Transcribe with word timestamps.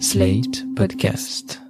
Slate 0.00 0.64
Podcast. 0.74 1.60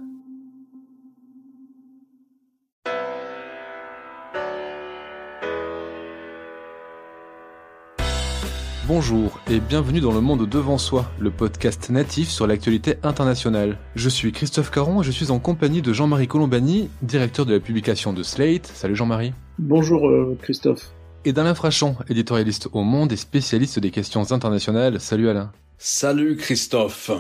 Bonjour 8.86 9.38
et 9.50 9.60
bienvenue 9.60 10.00
dans 10.00 10.12
le 10.12 10.22
monde 10.22 10.48
devant 10.48 10.78
soi, 10.78 11.10
le 11.20 11.30
podcast 11.30 11.90
natif 11.90 12.30
sur 12.30 12.46
l'actualité 12.46 12.96
internationale. 13.02 13.78
Je 13.94 14.08
suis 14.08 14.32
Christophe 14.32 14.70
Caron 14.70 15.02
et 15.02 15.04
je 15.04 15.10
suis 15.10 15.30
en 15.30 15.38
compagnie 15.38 15.82
de 15.82 15.92
Jean-Marie 15.92 16.26
Colombani, 16.26 16.88
directeur 17.02 17.44
de 17.44 17.52
la 17.52 17.60
publication 17.60 18.14
de 18.14 18.22
Slate. 18.22 18.66
Salut 18.66 18.96
Jean-Marie. 18.96 19.34
Bonjour 19.58 20.08
euh, 20.08 20.38
Christophe. 20.40 20.92
Et 21.26 21.34
d'Alain 21.34 21.54
Frachon, 21.54 21.96
éditorialiste 22.08 22.68
au 22.72 22.82
Monde 22.82 23.12
et 23.12 23.16
spécialiste 23.16 23.80
des 23.80 23.90
questions 23.90 24.32
internationales. 24.32 24.98
Salut 24.98 25.28
Alain. 25.28 25.52
Salut 25.76 26.36
Christophe. 26.36 27.10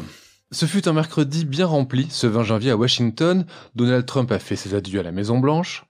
Ce 0.54 0.66
fut 0.66 0.86
un 0.86 0.92
mercredi 0.92 1.44
bien 1.44 1.66
rempli, 1.66 2.06
ce 2.10 2.28
20 2.28 2.44
janvier 2.44 2.70
à 2.70 2.76
Washington. 2.76 3.44
Donald 3.74 4.06
Trump 4.06 4.30
a 4.30 4.38
fait 4.38 4.54
ses 4.54 4.72
adieux 4.72 5.00
à 5.00 5.02
la 5.02 5.10
Maison 5.10 5.40
Blanche. 5.40 5.84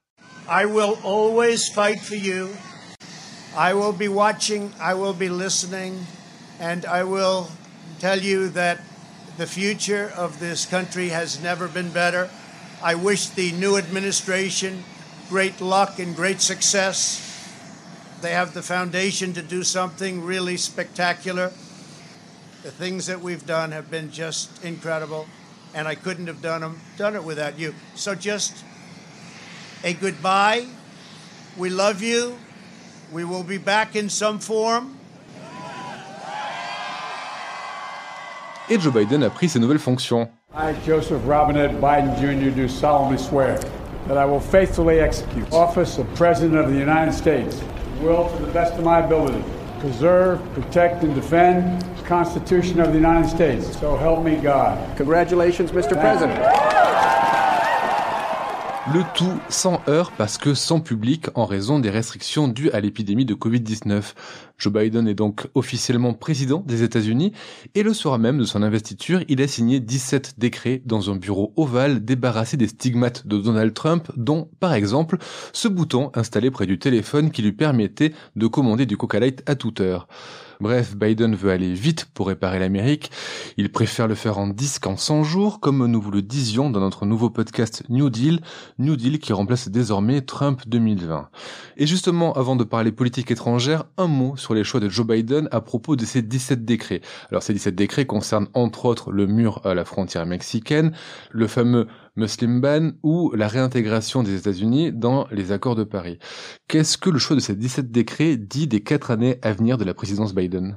I 0.49 0.65
will 0.65 0.97
always 1.05 1.69
fight 1.69 2.01
for 2.01 2.17
you. 2.17 2.49
I 3.55 3.75
will 3.75 3.93
be 3.93 4.09
watching, 4.09 4.71
I 4.81 4.95
will 4.95 5.13
be 5.13 5.29
listening, 5.29 5.93
and 6.63 6.87
I 6.87 7.05
will 7.05 7.49
tell 8.01 8.19
you 8.19 8.49
that 8.55 8.79
the 9.37 9.45
future 9.45 10.11
of 10.17 10.39
this 10.41 10.65
country 10.65 11.11
has 11.11 11.43
never 11.43 11.69
been 11.69 11.91
better. 11.91 12.31
I 12.83 12.95
wish 12.95 13.35
the 13.35 13.53
new 13.53 13.77
administration 13.77 14.83
great 15.29 15.61
luck 15.61 15.99
and 15.99 16.17
great 16.17 16.41
success. 16.41 17.21
They 18.23 18.33
have 18.33 18.55
the 18.55 18.63
foundation 18.63 19.35
to 19.35 19.43
do 19.43 19.63
something 19.63 20.25
really 20.25 20.57
spectacular. 20.57 21.53
The 22.65 22.71
things 22.71 23.09
that 23.09 23.21
we've 23.21 23.45
done 23.47 23.73
have 23.73 23.91
been 23.91 24.11
just 24.11 24.65
incredible, 24.65 25.27
and 25.75 25.87
I 25.87 25.95
couldn't 25.95 26.29
have 26.29 26.41
done 26.41 26.63
them, 26.63 26.81
done 26.97 27.15
it 27.15 27.23
without 27.23 27.59
you. 27.59 27.75
So 27.95 28.15
just 28.15 28.65
a 29.85 29.93
goodbye. 29.93 30.67
We 31.59 31.69
love 31.69 32.01
you. 32.01 32.39
We 33.13 33.23
will 33.23 33.43
be 33.43 33.59
back 33.59 33.97
in 33.97 34.09
some 34.09 34.39
form. 34.39 34.99
Et 38.71 38.81
Joe 38.81 38.91
Biden 38.91 39.27
a 39.27 39.29
pris 39.29 39.53
ses 39.53 39.61
nouvelles 39.61 39.83
fonctions. 39.83 40.27
I, 40.55 40.73
Joseph 40.87 41.21
Robinette 41.27 41.79
Biden 41.83 42.19
Jr., 42.19 42.49
do 42.57 42.67
solemnly 42.67 43.19
swear 43.19 43.59
that 44.07 44.17
I 44.17 44.25
will 44.25 44.41
faithfully 44.41 45.01
execute 45.01 45.53
office 45.53 45.99
of 45.99 46.07
President 46.15 46.57
of 46.57 46.73
the 46.73 46.79
United 46.79 47.13
States, 47.13 47.63
will 48.01 48.27
to 48.31 48.43
the 48.43 48.51
best 48.53 48.73
of 48.73 48.85
my 48.85 49.01
ability 49.01 49.45
preserve, 49.81 50.41
protect, 50.55 51.05
and 51.05 51.15
defend 51.15 51.83
the 51.83 51.94
Constitution 52.07 52.81
of 52.81 52.93
the 52.93 52.97
United 52.97 53.29
States. 53.29 53.79
So 53.81 53.97
help 53.97 54.25
me 54.25 54.37
God. 54.37 54.79
Congratulations, 54.97 55.73
Mr. 55.73 55.97
President. 55.99 56.39
Le 58.93 59.01
tout 59.15 59.41
sans 59.49 59.81
heurts 59.89 60.13
parce 60.13 60.37
que 60.37 60.53
sans 60.53 60.79
public 60.79 61.29
en 61.35 61.47
raison 61.47 61.79
des 61.79 61.89
restrictions 61.89 62.49
dues 62.49 62.71
à 62.73 62.81
l'épidémie 62.81 63.25
de 63.25 63.33
Covid-19. 63.33 64.13
Joe 64.59 64.73
Biden 64.75 65.09
est 65.09 65.15
donc 65.15 65.47
officiellement 65.55 66.13
président 66.13 66.63
des 66.67 66.83
États-Unis 66.83 67.33
et 67.75 67.83
le 67.83 67.95
soir 67.95 68.19
même 68.19 68.37
de 68.37 68.45
son 68.45 68.63
investiture, 68.63 69.23
il 69.29 69.41
a 69.41 69.49
signé 69.49 69.81
17 69.81 70.35
décrets 70.37 70.83
dans 70.85 71.11
un 71.11 71.17
bureau 71.17 71.55
ovale 71.57 72.05
débarrassé 72.05 72.59
des 72.59 72.69
stigmates 72.69 73.27
de 73.27 73.39
Donald 73.39 73.73
Trump, 73.73 74.13
dont 74.17 74.51
par 74.61 74.75
exemple 74.75 75.17
ce 75.55 75.67
bouton 75.67 76.11
installé 76.15 76.51
près 76.51 76.67
du 76.67 76.79
téléphone 76.79 77.31
qui 77.31 77.41
lui 77.41 77.53
permettait 77.53 78.13
de 78.37 78.47
commander 78.47 78.85
du 78.85 78.99
Coca 78.99 79.19
Light 79.19 79.43
à 79.47 79.55
toute 79.55 79.81
heure. 79.81 80.09
Bref, 80.61 80.97
Biden 80.97 81.35
veut 81.35 81.51
aller 81.51 81.73
vite 81.75 82.07
pour 82.15 82.29
réparer 82.29 82.59
l'Amérique. 82.59 83.11
Il 83.57 83.71
préfère 83.71 84.09
le 84.09 84.15
faire 84.15 84.39
en 84.39 84.47
10 84.47 84.79
qu'en 84.79 84.97
100 84.97 85.25
jours, 85.25 85.61
comme 85.61 85.87
nous 85.87 86.01
vous 86.01 86.11
le 86.11 86.23
disions 86.23 86.71
dans 86.71 86.81
notre 86.81 87.07
nouveau 87.07 87.31
podcast 87.31 87.83
New 87.89 88.11
Deal, 88.11 88.41
New 88.79 88.97
Deal 88.97 89.19
qui 89.19 89.33
remplace 89.33 89.69
désormais 89.69 90.21
Trump 90.21 90.63
2020. 90.67 91.29
Et 91.77 91.87
justement, 91.87 92.33
avant 92.35 92.57
de 92.57 92.65
parler 92.65 92.93
politique 92.93 93.31
étrangère, 93.31 93.85
un 93.99 94.07
mot 94.07 94.37
sur 94.37 94.55
les 94.55 94.65
choix 94.65 94.81
de 94.81 94.89
Joe 94.89 95.07
Biden 95.07 95.49
à 95.51 95.61
propos 95.61 95.97
de 95.97 96.05
ces 96.05 96.23
17 96.23 96.65
décrets. 96.65 97.01
Alors 97.31 97.43
ces 97.43 97.53
17 97.53 97.75
décrets 97.75 98.07
concernent 98.07 98.49
entre 98.55 98.85
autres 98.87 99.11
le 99.11 99.27
mur 99.27 99.61
à 99.65 99.75
la 99.75 99.85
frontière 99.85 100.27
mexicaine, 100.27 100.93
le 101.31 101.47
fameux 101.47 101.87
Muslim 102.17 102.61
Ban 102.61 102.93
ou 103.03 103.33
la 103.35 103.49
réintégration 103.49 104.23
des 104.23 104.37
États-Unis 104.39 104.93
dans 104.93 105.27
les 105.33 105.51
accords 105.51 105.75
de 105.75 105.83
Paris. 105.83 106.19
Qu'est-ce 106.69 106.97
que 106.97 107.11
le 107.11 107.19
choix 107.19 107.35
de 107.35 107.41
ces 107.41 107.57
17 107.57 107.91
décrets 107.91 108.37
dit 108.37 108.69
des 108.69 108.83
quatre 108.83 109.11
années 109.11 109.39
à 109.43 109.53
venir 109.53 109.79
de 109.79 109.85
la 109.85 109.95
présidence 109.95 110.35
Biden? 110.35 110.77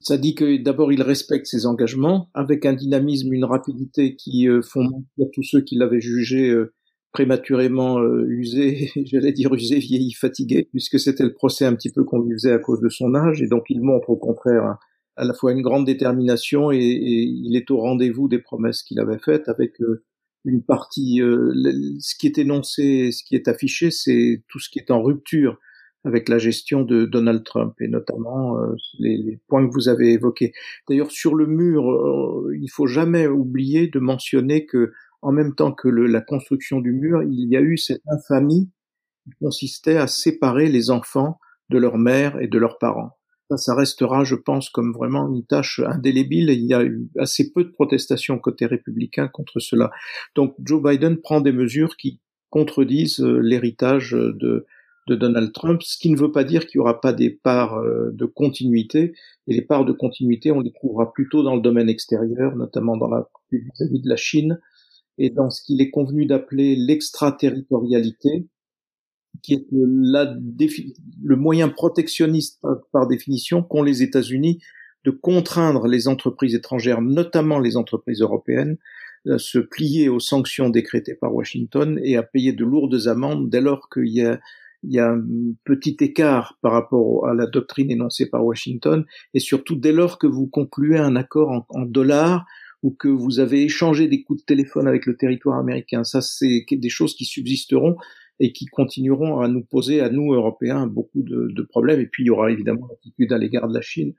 Ça 0.00 0.18
dit 0.18 0.34
que 0.34 0.60
d'abord 0.60 0.92
il 0.92 1.00
respecte 1.00 1.46
ses 1.46 1.64
engagements 1.66 2.28
avec 2.34 2.66
un 2.66 2.72
dynamisme, 2.72 3.32
une 3.32 3.44
rapidité 3.44 4.16
qui 4.16 4.48
euh, 4.48 4.60
font 4.60 4.82
mentir 4.82 5.28
tous 5.32 5.44
ceux 5.44 5.60
qui 5.60 5.76
l'avaient 5.76 6.00
jugé 6.00 6.50
euh, 6.50 6.74
prématurément 7.12 8.00
euh, 8.00 8.26
usé, 8.26 8.90
j'allais 9.04 9.30
dire 9.30 9.54
usé, 9.54 9.78
vieilli, 9.78 10.12
fatigué, 10.12 10.68
puisque 10.68 10.98
c'était 10.98 11.22
le 11.22 11.32
procès 11.32 11.64
un 11.64 11.76
petit 11.76 11.92
peu 11.92 12.02
qu'on 12.02 12.20
lui 12.20 12.32
faisait 12.32 12.52
à 12.52 12.58
cause 12.58 12.80
de 12.80 12.88
son 12.88 13.14
âge, 13.14 13.40
et 13.40 13.46
donc 13.46 13.66
il 13.68 13.80
montre 13.80 14.10
au 14.10 14.16
contraire 14.16 14.78
à 15.14 15.24
la 15.24 15.34
fois 15.34 15.52
une 15.52 15.62
grande 15.62 15.86
détermination 15.86 16.72
et, 16.72 16.78
et 16.78 17.22
il 17.22 17.54
est 17.54 17.70
au 17.70 17.78
rendez-vous 17.78 18.26
des 18.26 18.40
promesses 18.40 18.82
qu'il 18.82 18.98
avait 18.98 19.18
faites 19.18 19.48
avec 19.48 19.74
une 20.44 20.62
partie, 20.62 21.22
euh, 21.22 21.52
ce 22.00 22.14
qui 22.16 22.26
est 22.26 22.38
énoncé, 22.38 23.12
ce 23.12 23.22
qui 23.24 23.34
est 23.34 23.48
affiché, 23.48 23.90
c'est 23.90 24.42
tout 24.48 24.58
ce 24.58 24.68
qui 24.70 24.78
est 24.78 24.90
en 24.90 25.02
rupture 25.02 25.58
avec 26.04 26.28
la 26.28 26.38
gestion 26.38 26.82
de 26.82 27.04
Donald 27.04 27.44
Trump 27.44 27.74
et 27.80 27.86
notamment 27.86 28.58
euh, 28.58 28.74
les, 28.98 29.40
points 29.46 29.66
que 29.66 29.72
vous 29.72 29.88
avez 29.88 30.12
évoqués. 30.12 30.52
D'ailleurs, 30.88 31.12
sur 31.12 31.34
le 31.34 31.46
mur, 31.46 31.90
euh, 31.90 32.56
il 32.60 32.68
faut 32.68 32.88
jamais 32.88 33.28
oublier 33.28 33.86
de 33.86 34.00
mentionner 34.00 34.66
que, 34.66 34.92
en 35.22 35.30
même 35.30 35.54
temps 35.54 35.72
que 35.72 35.88
la 35.88 36.20
construction 36.20 36.80
du 36.80 36.92
mur, 36.92 37.22
il 37.22 37.48
y 37.48 37.56
a 37.56 37.60
eu 37.60 37.78
cette 37.78 38.02
infamie 38.08 38.70
qui 39.24 39.30
consistait 39.40 39.96
à 39.96 40.08
séparer 40.08 40.68
les 40.68 40.90
enfants 40.90 41.38
de 41.70 41.78
leur 41.78 41.98
mère 41.98 42.40
et 42.40 42.48
de 42.48 42.58
leurs 42.58 42.78
parents 42.78 43.16
ça, 43.56 43.74
restera, 43.74 44.24
je 44.24 44.34
pense, 44.34 44.70
comme 44.70 44.92
vraiment 44.92 45.28
une 45.32 45.44
tâche 45.44 45.80
indélébile. 45.86 46.50
Il 46.50 46.64
y 46.64 46.74
a 46.74 46.82
eu 46.82 47.08
assez 47.18 47.52
peu 47.52 47.64
de 47.64 47.70
protestations 47.70 48.38
côté 48.38 48.66
républicain 48.66 49.28
contre 49.28 49.60
cela. 49.60 49.90
Donc 50.34 50.54
Joe 50.64 50.82
Biden 50.82 51.18
prend 51.18 51.40
des 51.40 51.52
mesures 51.52 51.96
qui 51.96 52.20
contredisent 52.50 53.20
euh, 53.20 53.38
l'héritage 53.38 54.12
de, 54.12 54.66
de 55.08 55.14
Donald 55.14 55.52
Trump, 55.52 55.82
ce 55.82 55.98
qui 55.98 56.10
ne 56.10 56.18
veut 56.18 56.32
pas 56.32 56.44
dire 56.44 56.66
qu'il 56.66 56.78
n'y 56.78 56.82
aura 56.82 57.00
pas 57.00 57.12
des 57.12 57.30
parts 57.30 57.78
euh, 57.78 58.10
de 58.12 58.26
continuité. 58.26 59.14
Et 59.46 59.54
les 59.54 59.62
parts 59.62 59.84
de 59.84 59.92
continuité, 59.92 60.52
on 60.52 60.60
les 60.60 60.72
trouvera 60.72 61.12
plutôt 61.12 61.42
dans 61.42 61.56
le 61.56 61.62
domaine 61.62 61.88
extérieur, 61.88 62.56
notamment 62.56 62.96
dans 62.96 63.08
la 63.08 63.28
vis-à-vis 63.50 64.00
de 64.00 64.08
la 64.08 64.16
Chine, 64.16 64.60
et 65.18 65.30
dans 65.30 65.50
ce 65.50 65.62
qu'il 65.62 65.80
est 65.80 65.90
convenu 65.90 66.26
d'appeler 66.26 66.76
l'extraterritorialité, 66.76 68.46
qui 69.42 69.54
est 69.54 69.66
le 69.70 71.36
moyen 71.36 71.68
protectionniste 71.68 72.60
par, 72.92 73.06
définition 73.06 73.62
qu'ont 73.62 73.82
les 73.82 74.02
États-Unis 74.02 74.60
de 75.04 75.10
contraindre 75.10 75.88
les 75.88 76.06
entreprises 76.06 76.54
étrangères, 76.54 77.02
notamment 77.02 77.58
les 77.58 77.76
entreprises 77.76 78.20
européennes, 78.20 78.76
à 79.28 79.38
se 79.38 79.58
plier 79.58 80.08
aux 80.08 80.20
sanctions 80.20 80.68
décrétées 80.68 81.14
par 81.14 81.34
Washington 81.34 82.00
et 82.02 82.16
à 82.16 82.22
payer 82.22 82.52
de 82.52 82.64
lourdes 82.64 83.06
amendes 83.06 83.50
dès 83.50 83.60
lors 83.60 83.88
qu'il 83.88 84.08
y 84.08 84.22
a, 84.22 84.40
il 84.84 84.92
y 84.92 84.98
a 84.98 85.10
un 85.10 85.24
petit 85.64 85.96
écart 86.00 86.58
par 86.60 86.72
rapport 86.72 87.26
à 87.28 87.34
la 87.34 87.46
doctrine 87.46 87.90
énoncée 87.90 88.28
par 88.28 88.44
Washington 88.44 89.04
et 89.34 89.40
surtout 89.40 89.76
dès 89.76 89.92
lors 89.92 90.18
que 90.18 90.26
vous 90.26 90.46
concluez 90.46 90.98
un 90.98 91.14
accord 91.14 91.50
en, 91.50 91.66
en 91.68 91.82
dollars 91.82 92.46
ou 92.82 92.90
que 92.90 93.08
vous 93.08 93.38
avez 93.38 93.62
échangé 93.62 94.08
des 94.08 94.22
coups 94.22 94.40
de 94.40 94.44
téléphone 94.44 94.88
avec 94.88 95.06
le 95.06 95.16
territoire 95.16 95.58
américain. 95.58 96.02
Ça, 96.04 96.20
c'est 96.20 96.66
des 96.70 96.88
choses 96.88 97.14
qui 97.14 97.24
subsisteront 97.24 97.96
et 98.42 98.52
qui 98.52 98.66
continueront 98.66 99.38
à 99.38 99.46
nous 99.46 99.62
poser, 99.62 100.00
à 100.00 100.10
nous 100.10 100.32
Européens, 100.32 100.88
beaucoup 100.88 101.22
de, 101.22 101.48
de 101.54 101.62
problèmes. 101.62 102.00
Et 102.00 102.06
puis 102.06 102.24
il 102.24 102.26
y 102.26 102.30
aura 102.30 102.50
évidemment 102.50 102.88
l'attitude 102.90 103.32
à 103.32 103.38
l'égard 103.38 103.68
de 103.68 103.74
la 103.74 103.80
Chine 103.80 104.14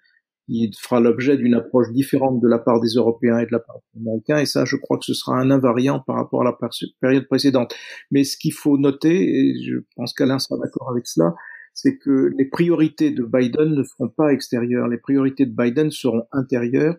qui 0.46 0.72
fera 0.80 1.02
l'objet 1.02 1.36
d'une 1.38 1.54
approche 1.54 1.92
différente 1.92 2.42
de 2.42 2.48
la 2.48 2.58
part 2.58 2.80
des 2.80 2.96
Européens 2.96 3.40
et 3.40 3.46
de 3.46 3.52
la 3.52 3.60
part 3.60 3.78
des 3.94 4.02
Américains. 4.02 4.40
Et 4.40 4.46
ça, 4.46 4.64
je 4.66 4.78
crois 4.78 4.98
que 4.98 5.06
ce 5.06 5.14
sera 5.14 5.38
un 5.38 5.52
invariant 5.52 6.00
par 6.00 6.16
rapport 6.16 6.42
à 6.42 6.46
la 6.46 6.58
période 7.02 7.28
précédente. 7.28 7.76
Mais 8.12 8.24
ce 8.24 8.38
qu'il 8.38 8.54
faut 8.54 8.78
noter, 8.78 9.14
et 9.14 9.62
je 9.62 9.80
pense 9.96 10.14
qu'Alain 10.14 10.40
sera 10.40 10.58
d'accord 10.58 10.90
avec 10.90 11.06
cela, 11.06 11.34
c'est 11.74 11.98
que 11.98 12.32
les 12.38 12.46
priorités 12.46 13.12
de 13.12 13.24
Biden 13.24 13.76
ne 13.76 13.84
seront 13.84 14.10
pas 14.10 14.32
extérieures. 14.32 14.88
Les 14.88 14.98
priorités 14.98 15.46
de 15.46 15.56
Biden 15.56 15.92
seront 15.92 16.24
intérieures. 16.32 16.96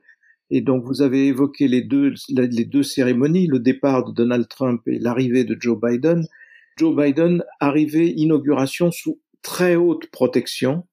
Et 0.50 0.60
donc, 0.60 0.84
vous 0.84 1.00
avez 1.00 1.28
évoqué 1.28 1.68
les 1.68 1.82
deux, 1.82 2.12
les 2.28 2.64
deux 2.64 2.82
cérémonies, 2.82 3.46
le 3.46 3.60
départ 3.60 4.04
de 4.04 4.12
Donald 4.12 4.46
Trump 4.48 4.82
et 4.86 4.98
l'arrivée 4.98 5.44
de 5.44 5.56
Joe 5.58 5.78
Biden. 5.80 6.26
Joe 6.76 6.96
Biden 6.96 7.44
arrivait 7.60 8.10
inauguration 8.10 8.90
sous 8.90 9.20
très 9.42 9.76
haute 9.76 10.10
protection, 10.10 10.86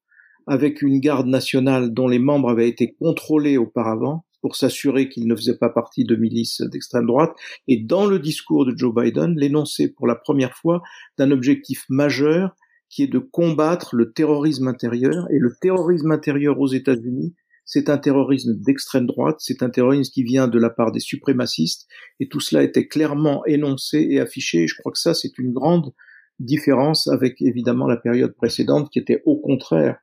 avec 0.45 0.81
une 0.81 0.99
garde 0.99 1.27
nationale 1.27 1.93
dont 1.93 2.07
les 2.07 2.19
membres 2.19 2.49
avaient 2.49 2.69
été 2.69 2.95
contrôlés 2.99 3.57
auparavant 3.57 4.25
pour 4.41 4.55
s'assurer 4.55 5.09
qu'ils 5.09 5.27
ne 5.27 5.35
faisaient 5.35 5.57
pas 5.57 5.69
partie 5.69 6.03
de 6.03 6.15
milices 6.15 6.61
d'extrême 6.61 7.05
droite. 7.05 7.31
Et 7.67 7.77
dans 7.77 8.05
le 8.05 8.19
discours 8.19 8.65
de 8.65 8.75
Joe 8.75 8.93
Biden, 8.93 9.35
l'énoncé 9.37 9.91
pour 9.91 10.07
la 10.07 10.15
première 10.15 10.55
fois 10.55 10.81
d'un 11.17 11.31
objectif 11.31 11.85
majeur 11.89 12.55
qui 12.89 13.03
est 13.03 13.07
de 13.07 13.19
combattre 13.19 13.95
le 13.95 14.11
terrorisme 14.11 14.67
intérieur. 14.67 15.25
Et 15.31 15.39
le 15.39 15.55
terrorisme 15.61 16.11
intérieur 16.11 16.59
aux 16.59 16.67
États-Unis, 16.67 17.33
c'est 17.65 17.89
un 17.89 17.97
terrorisme 17.97 18.53
d'extrême 18.55 19.05
droite, 19.05 19.37
c'est 19.39 19.63
un 19.63 19.69
terrorisme 19.69 20.11
qui 20.11 20.23
vient 20.23 20.47
de 20.47 20.59
la 20.59 20.69
part 20.69 20.91
des 20.91 20.99
suprémacistes, 20.99 21.87
et 22.19 22.27
tout 22.27 22.39
cela 22.39 22.63
était 22.63 22.87
clairement 22.87 23.45
énoncé 23.45 24.07
et 24.09 24.19
affiché. 24.19 24.67
Je 24.67 24.75
crois 24.77 24.91
que 24.91 24.99
ça, 24.99 25.13
c'est 25.13 25.37
une 25.37 25.53
grande 25.53 25.93
différence 26.39 27.07
avec 27.07 27.41
évidemment 27.41 27.87
la 27.87 27.97
période 27.97 28.35
précédente 28.35 28.89
qui 28.91 28.99
était 28.99 29.21
au 29.25 29.37
contraire 29.37 29.97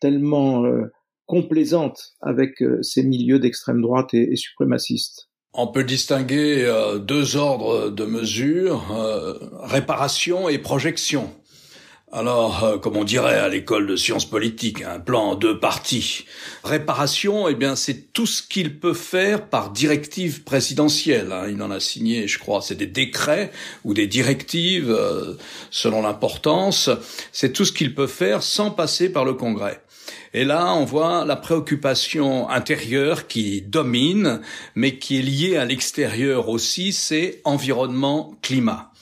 tellement 0.00 0.64
euh, 0.64 0.92
complaisante 1.26 2.14
avec 2.20 2.60
euh, 2.62 2.82
ces 2.82 3.02
milieux 3.02 3.38
d'extrême 3.38 3.80
droite 3.80 4.12
et, 4.12 4.32
et, 4.32 4.36
suprémacistes. 4.36 5.30
On 5.52 5.68
peut 5.68 5.84
distinguer 5.84 6.64
euh, 6.64 6.98
deux 6.98 7.36
ordres 7.36 7.90
de 7.90 8.04
mesures, 8.04 8.84
réparation 9.62 10.48
et 10.48 10.58
projection. 10.58 11.30
Alors, 12.16 12.62
euh, 12.62 12.78
comme 12.78 12.96
on 12.96 13.02
dirait 13.02 13.40
à 13.40 13.48
l'école 13.48 13.88
de 13.88 13.96
sciences 13.96 14.24
politiques, 14.24 14.82
un 14.82 15.00
plan 15.00 15.30
en 15.30 15.34
deux 15.34 15.58
parties. 15.58 16.26
Réparation, 16.62 17.48
eh 17.48 17.56
bien, 17.56 17.74
c'est 17.74 18.12
tout 18.12 18.24
ce 18.24 18.40
qu'il 18.40 18.78
peut 18.78 18.94
faire 18.94 19.48
par 19.48 19.70
directive 19.70 20.44
présidentielle. 20.44 21.32
Hein. 21.32 21.48
Il 21.50 21.60
en 21.60 21.72
a 21.72 21.80
signé, 21.80 22.28
je 22.28 22.38
crois, 22.38 22.62
c'est 22.62 22.76
des 22.76 22.86
décrets 22.86 23.50
ou 23.84 23.94
des 23.94 24.06
directives 24.06 24.92
euh, 24.92 25.34
selon 25.72 26.02
l'importance. 26.02 26.88
C'est 27.32 27.52
tout 27.52 27.64
ce 27.64 27.72
qu'il 27.72 27.96
peut 27.96 28.06
faire 28.06 28.44
sans 28.44 28.70
passer 28.70 29.08
par 29.08 29.24
le 29.24 29.34
Congrès. 29.34 29.82
Et 30.34 30.44
là, 30.44 30.72
on 30.72 30.84
voit 30.84 31.24
la 31.24 31.34
préoccupation 31.34 32.48
intérieure 32.48 33.26
qui 33.26 33.60
domine, 33.60 34.40
mais 34.76 35.00
qui 35.00 35.18
est 35.18 35.22
liée 35.22 35.56
à 35.56 35.64
l'extérieur 35.64 36.48
aussi, 36.48 36.92
c'est 36.92 37.40
environnement-climat. 37.42 38.92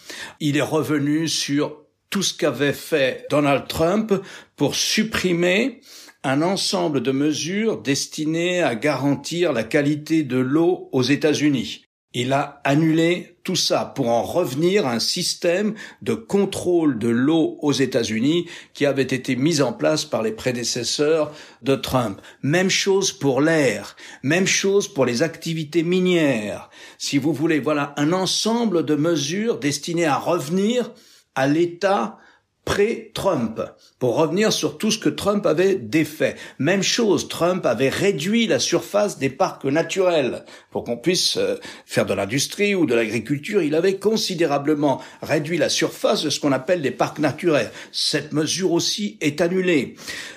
Il 0.40 0.56
est 0.56 0.62
revenu 0.62 1.28
sur 1.28 1.81
tout 2.12 2.22
ce 2.22 2.34
qu'avait 2.34 2.74
fait 2.74 3.26
Donald 3.30 3.66
Trump 3.68 4.12
pour 4.54 4.76
supprimer 4.76 5.80
un 6.22 6.42
ensemble 6.42 7.00
de 7.02 7.10
mesures 7.10 7.80
destinées 7.80 8.62
à 8.62 8.74
garantir 8.74 9.52
la 9.54 9.64
qualité 9.64 10.22
de 10.22 10.36
l'eau 10.36 10.90
aux 10.92 11.02
États-Unis. 11.02 11.86
Il 12.12 12.34
a 12.34 12.60
annulé 12.64 13.38
tout 13.44 13.56
ça 13.56 13.86
pour 13.96 14.10
en 14.10 14.22
revenir 14.22 14.86
à 14.86 14.92
un 14.92 14.98
système 14.98 15.74
de 16.02 16.12
contrôle 16.12 16.98
de 16.98 17.08
l'eau 17.08 17.56
aux 17.62 17.72
États-Unis 17.72 18.46
qui 18.74 18.84
avait 18.84 19.02
été 19.02 19.34
mis 19.34 19.62
en 19.62 19.72
place 19.72 20.04
par 20.04 20.22
les 20.22 20.32
prédécesseurs 20.32 21.32
de 21.62 21.76
Trump. 21.76 22.20
Même 22.42 22.68
chose 22.68 23.10
pour 23.10 23.40
l'air, 23.40 23.96
même 24.22 24.46
chose 24.46 24.86
pour 24.86 25.06
les 25.06 25.22
activités 25.22 25.82
minières. 25.82 26.68
Si 26.98 27.16
vous 27.16 27.32
voulez, 27.32 27.58
voilà 27.58 27.94
un 27.96 28.12
ensemble 28.12 28.84
de 28.84 28.96
mesures 28.96 29.58
destinées 29.58 30.04
à 30.04 30.18
revenir 30.18 30.90
à 31.34 31.46
l'État 31.46 32.18
pré-Trump, 32.64 33.60
pour 33.98 34.16
revenir 34.16 34.52
sur 34.52 34.78
tout 34.78 34.92
ce 34.92 34.98
que 34.98 35.08
Trump 35.08 35.46
avait 35.46 35.74
défait. 35.74 36.36
Même 36.60 36.82
chose, 36.82 37.28
Trump 37.28 37.66
avait 37.66 37.88
réduit 37.88 38.46
la 38.46 38.60
surface 38.60 39.18
des 39.18 39.30
parcs 39.30 39.64
naturels 39.64 40.44
pour 40.70 40.84
qu'on 40.84 40.96
puisse 40.96 41.36
euh, 41.38 41.56
faire 41.86 42.06
de 42.06 42.14
l'industrie 42.14 42.76
ou 42.76 42.86
de 42.86 42.94
l'agriculture. 42.94 43.62
Il 43.62 43.74
avait 43.74 43.96
considérablement 43.96 45.02
réduit 45.22 45.58
la 45.58 45.68
surface 45.68 46.22
de 46.22 46.30
ce 46.30 46.38
qu'on 46.38 46.52
appelle 46.52 46.82
les 46.82 46.92
parcs 46.92 47.18
naturels. 47.18 47.72
Cette 47.90 48.32
mesure 48.32 48.70
aussi 48.70 49.18
est 49.20 49.40
annulée. 49.40 49.96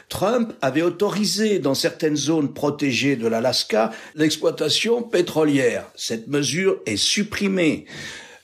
Trump 0.09 0.53
avait 0.62 0.81
autorisé 0.81 1.59
dans 1.59 1.75
certaines 1.75 2.18
zones 2.18 2.53
protégées 2.53 3.18
de 3.18 3.27
l'Alaska 3.27 3.91
l'exploitation 4.15 5.03
pétrolière. 5.03 5.86
Cette 5.95 6.27
mesure 6.27 6.80
est 6.88 6.98
supprimée 6.98 7.86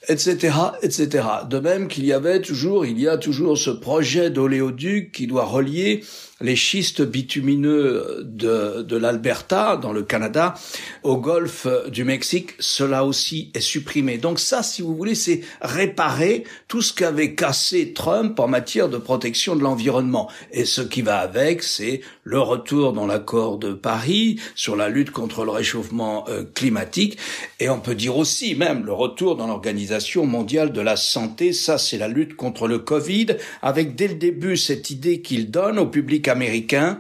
etc., 0.08 0.56
etc. 0.82 1.28
De 1.50 1.60
même 1.60 1.88
qu'il 1.88 2.06
y 2.06 2.14
avait 2.14 2.42
toujours, 2.42 2.86
il 2.86 3.00
y 3.00 3.08
a 3.08 3.18
toujours 3.18 3.58
ce 3.58 3.70
projet 3.70 4.30
d'oléoduc 4.30 5.12
qui 5.12 5.28
doit 5.28 5.46
relier 5.46 6.04
les 6.42 6.56
schistes 6.56 7.02
bitumineux 7.02 8.24
de, 8.24 8.82
de 8.82 8.98
l'Alberta, 8.98 9.78
dans 9.78 9.94
le 9.94 10.04
Canada, 10.04 10.56
au 11.04 11.18
golfe 11.18 11.68
du 11.90 12.04
Mexique, 12.04 12.52
cela 12.60 13.06
aussi 13.06 13.52
est 13.54 13.62
supprimé. 13.62 14.18
Donc 14.18 14.40
ça, 14.40 14.64
si 14.64 14.82
vous 14.82 14.96
voulez, 14.96 15.16
c'est 15.16 15.42
réparer 15.62 16.44
tout 16.68 16.82
ce 16.82 16.94
qu'avait 16.94 17.36
cassé 17.36 17.94
Trump 17.94 18.40
en 18.40 18.48
matière 18.48 18.90
de 18.90 18.98
protection 18.98 19.56
de 19.56 19.62
l'environnement. 19.62 20.30
Et 20.52 20.66
ce 20.66 20.82
qui 20.82 21.02
va 21.02 21.20
avec, 21.20 21.64
c'est 21.64 22.02
le 22.24 22.40
retour 22.40 22.94
dans 22.94 23.08
l'accord 23.08 23.58
de 23.58 23.74
Paris 23.74 24.40
sur 24.56 24.76
la 24.76 24.90
lutte 24.90 25.12
contre 25.12 25.46
le 25.46 25.52
réchauffement 25.52 26.26
euh, 26.30 26.44
climatique. 26.44 27.18
Et 27.60 27.70
on 27.70 27.80
peut 27.80 27.96
dire 27.96 28.18
aussi 28.18 28.56
même 28.56 28.86
le 28.86 28.94
retour 28.94 29.36
dans 29.36 29.48
l'Organisation 29.48 30.26
mondiale 30.26 30.72
de 30.72 30.82
la 30.82 30.96
santé. 30.96 31.54
Ça, 31.54 31.78
c'est 31.78 31.98
la 31.98 32.08
lutte 32.08 32.36
contre 32.36 32.68
le 32.68 32.80
Covid, 32.80 33.28
avec 33.62 33.96
dès 33.96 34.08
le 34.08 34.16
début 34.16 34.58
cette 34.58 34.90
idée 34.90 35.22
qu'il 35.22 35.52
donne 35.52 35.80
au 35.80 35.88
public 35.88 36.28
américain, 36.32 37.00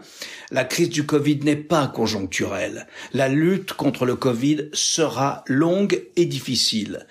la 0.51 0.66
crise 0.66 0.89
du 0.89 1.06
Covid 1.06 1.39
n'est 1.44 1.56
pas 1.56 1.88
conjoncturelle. 1.88 2.88
La 3.13 3.30
lutte 3.30 3.74
contre 3.74 4.06
le 4.06 4.16
Covid 4.16 4.69
sera 4.74 5.44
longue 5.48 6.04
et 6.16 6.25
difficile. 6.25 7.07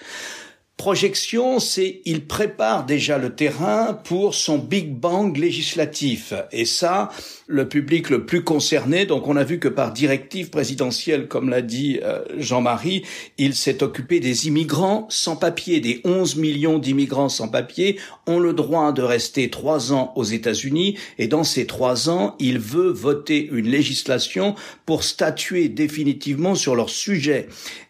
Projection, 0.77 1.59
c'est 1.59 2.01
il 2.07 2.27
prépare 2.27 2.87
déjà 2.87 3.19
le 3.19 3.35
terrain 3.35 3.93
pour 3.93 4.35
son 4.35 4.57
Big 4.57 4.95
Bang 4.95 5.37
législatif. 5.37 6.33
Et 6.53 6.65
ça, 6.65 7.11
le 7.51 7.69
public 7.69 8.11
le 8.11 8.25
plus 8.25 8.45
concerné, 8.45 9.07
donc 9.07 9.27
on 9.27 9.37
a 9.37 9.43
vu 9.43 9.59
que 9.59 9.67
par 9.67 9.93
directive 9.93 10.51
présidentielle, 10.51 11.27
comme 11.27 11.51
l'a 11.51 11.63
dit 11.63 11.99
euh, 12.05 12.23
Jean-Marie, 12.39 13.03
il 13.39 13.57
s'est 13.57 13.83
occupé 13.83 14.21
des 14.21 14.47
immigrants 14.47 15.07
sans 15.11 15.35
papier, 15.35 15.81
des 15.81 16.01
11 16.05 16.37
millions 16.37 16.79
d'immigrants 16.79 17.29
sans 17.29 17.49
papier 17.49 17.99
ont 18.29 18.39
le 18.39 18.53
droit 18.53 18.93
de 18.93 19.03
rester 19.03 19.51
trois 19.51 19.93
ans 19.93 20.13
aux 20.15 20.25
États-Unis. 20.25 20.97
Et 21.19 21.27
dans 21.27 21.43
ces 21.43 21.67
trois 21.67 22.09
ans, 22.09 22.37
il 22.39 22.61
veut 22.61 22.91
voter 22.91 23.49
une 23.51 23.69
législation 23.69 24.55
pour 24.87 25.03
statuer 25.03 25.69
définitivement 25.69 26.55
sur 26.55 26.77
leur 26.77 26.89
sujet. 26.89 27.49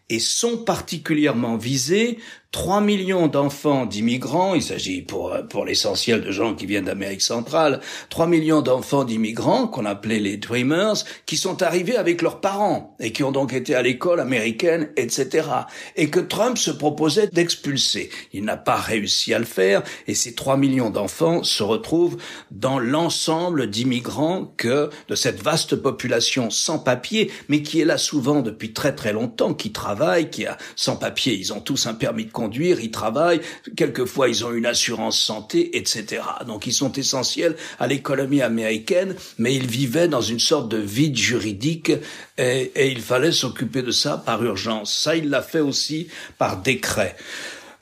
Et 0.09 0.19
sont 0.19 0.57
particulièrement 0.57 1.57
visés 1.57 2.19
3 2.53 2.81
millions 2.81 3.29
d'enfants 3.29 3.87
d'immigrants, 3.87 4.55
il 4.55 4.63
s'agit 4.63 5.03
pour, 5.03 5.33
pour 5.49 5.65
l'essentiel 5.65 6.21
de 6.21 6.33
gens 6.33 6.55
qui 6.57 6.67
viennent 6.67 6.87
d'Amérique 6.87 7.23
centrale, 7.23 7.81
3 8.09 8.27
millions 8.27 8.61
d'enfants 8.61 9.05
d'immigrants 9.05 9.50
qu'on 9.51 9.85
appelait 9.85 10.19
les 10.19 10.37
Dreamers, 10.37 11.05
qui 11.27 11.37
sont 11.37 11.63
arrivés 11.63 11.97
avec 11.97 12.23
leurs 12.23 12.41
parents 12.41 12.97
et 13.01 13.13
qui 13.13 13.25
ont 13.25 13.33
donc 13.33 13.53
été 13.53 13.75
à 13.75 13.83
l'école 13.83 14.21
américaine, 14.21 14.91
etc. 14.97 15.49
Et 15.97 16.11
que 16.11 16.21
Trump 16.21 16.59
se 16.59 16.71
proposait 16.71 17.29
d'expulser. 17.29 18.11
Il 18.33 18.45
n'a 18.45 18.57
pas 18.57 18.77
réussi 18.77 19.35
à 19.35 19.39
le 19.39 19.45
faire 19.45 19.83
et 20.07 20.15
ces 20.15 20.35
3 20.35 20.57
millions 20.57 20.91
d'enfants 20.91 21.43
se 21.43 21.63
retrouvent 21.63 22.17
dans 22.51 22.79
l'ensemble 22.79 23.69
d'immigrants 23.69 24.53
que 24.57 24.91
de 25.09 25.15
cette 25.15 25.43
vaste 25.43 25.77
population 25.77 26.51
sans 26.51 26.79
papier, 26.79 27.31
mais 27.49 27.63
qui 27.63 27.81
est 27.81 27.85
là 27.85 27.99
souvent 27.99 28.43
depuis 28.43 28.73
très 28.73 28.95
très 28.95 29.13
longtemps, 29.13 29.55
qui 29.55 29.73
travaille, 29.73 30.31
qui 30.31 30.47
a 30.47 30.57
sans 30.77 30.97
papier, 30.97 31.35
ils 31.35 31.53
ont 31.53 31.61
tous 31.61 31.87
un 31.87 31.95
permis 31.95 32.25
de 32.25 32.33
conduire, 32.33 32.81
ils 32.81 32.91
travaillent, 32.91 33.41
quelquefois 33.77 34.29
ils 34.29 34.45
ont 34.45 34.53
une 34.53 34.67
assurance 34.67 35.19
santé, 35.19 35.77
etc. 35.77 36.23
Donc 36.47 36.67
ils 36.67 36.73
sont 36.73 36.93
essentiels 36.93 37.57
à 37.79 37.87
l'économie 37.87 38.43
américaine, 38.43 39.15
mais 39.41 39.55
ils 39.55 39.67
vivaient 39.67 40.07
dans 40.07 40.21
une 40.21 40.39
sorte 40.39 40.69
de 40.69 40.77
vide 40.77 41.17
juridique 41.17 41.93
et 42.39 42.89
il 42.93 43.01
fallait 43.01 43.33
s'occuper 43.33 43.83
de 43.83 43.91
ça 43.91 44.23
par 44.25 44.45
urgence. 44.45 44.97
Ça, 44.97 45.17
il 45.17 45.31
l'a 45.31 45.43
fait 45.43 45.61
aussi 45.61 46.09
par 46.39 46.59
décret. 46.59 47.17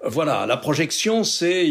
Voilà, 0.04 0.46
la 0.46 0.56
projection, 0.56 1.24
c'est 1.24 1.66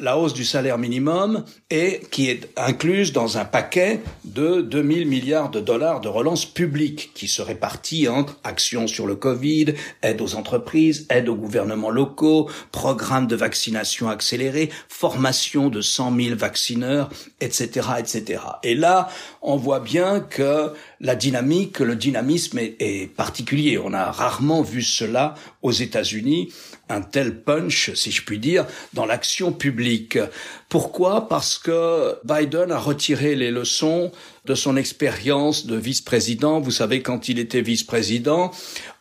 la 0.00 0.16
hausse 0.16 0.32
du 0.32 0.46
salaire 0.46 0.78
minimum 0.78 1.44
et 1.68 2.00
qui 2.10 2.30
est 2.30 2.48
incluse 2.56 3.12
dans 3.12 3.36
un 3.36 3.44
paquet 3.44 4.00
de 4.24 4.62
2000 4.62 5.06
milliards 5.06 5.50
de 5.50 5.60
dollars 5.60 6.00
de 6.00 6.08
relance 6.08 6.46
publique 6.46 7.10
qui 7.12 7.28
se 7.28 7.42
répartit 7.42 8.08
entre 8.08 8.38
actions 8.44 8.86
sur 8.86 9.06
le 9.06 9.14
Covid, 9.14 9.74
aide 10.02 10.22
aux 10.22 10.36
entreprises, 10.36 11.06
aide 11.10 11.28
aux 11.28 11.34
gouvernements 11.34 11.90
locaux, 11.90 12.48
programme 12.72 13.26
de 13.26 13.36
vaccination 13.36 14.08
accélérée, 14.08 14.70
formation 14.88 15.68
de 15.68 15.82
100 15.82 16.16
000 16.16 16.36
vaccineurs, 16.36 17.10
etc., 17.42 17.88
etc. 17.98 18.40
Et 18.62 18.74
là, 18.74 19.10
on 19.42 19.56
voit 19.56 19.80
bien 19.80 20.20
que 20.20 20.72
la 21.00 21.14
dynamique, 21.14 21.80
le 21.80 21.94
dynamisme 21.94 22.58
est 22.58 23.14
particulier. 23.14 23.76
On 23.76 23.92
a 23.92 24.10
rarement 24.10 24.62
vu 24.62 24.80
cela 24.80 25.34
aux 25.60 25.72
États-Unis 25.72 26.48
un 26.88 27.00
tel 27.00 27.40
punch, 27.42 27.92
si 27.94 28.10
je 28.10 28.22
puis 28.22 28.38
dire, 28.38 28.66
dans 28.92 29.06
l'action 29.06 29.52
publique. 29.52 30.18
Pourquoi? 30.68 31.28
Parce 31.28 31.58
que 31.58 32.16
Biden 32.24 32.72
a 32.72 32.78
retiré 32.78 33.36
les 33.36 33.52
leçons 33.52 34.10
de 34.46 34.54
son 34.54 34.76
expérience 34.76 35.66
de 35.66 35.76
vice-président. 35.76 36.60
Vous 36.60 36.70
savez, 36.70 37.02
quand 37.02 37.28
il 37.28 37.38
était 37.38 37.60
vice-président, 37.60 38.50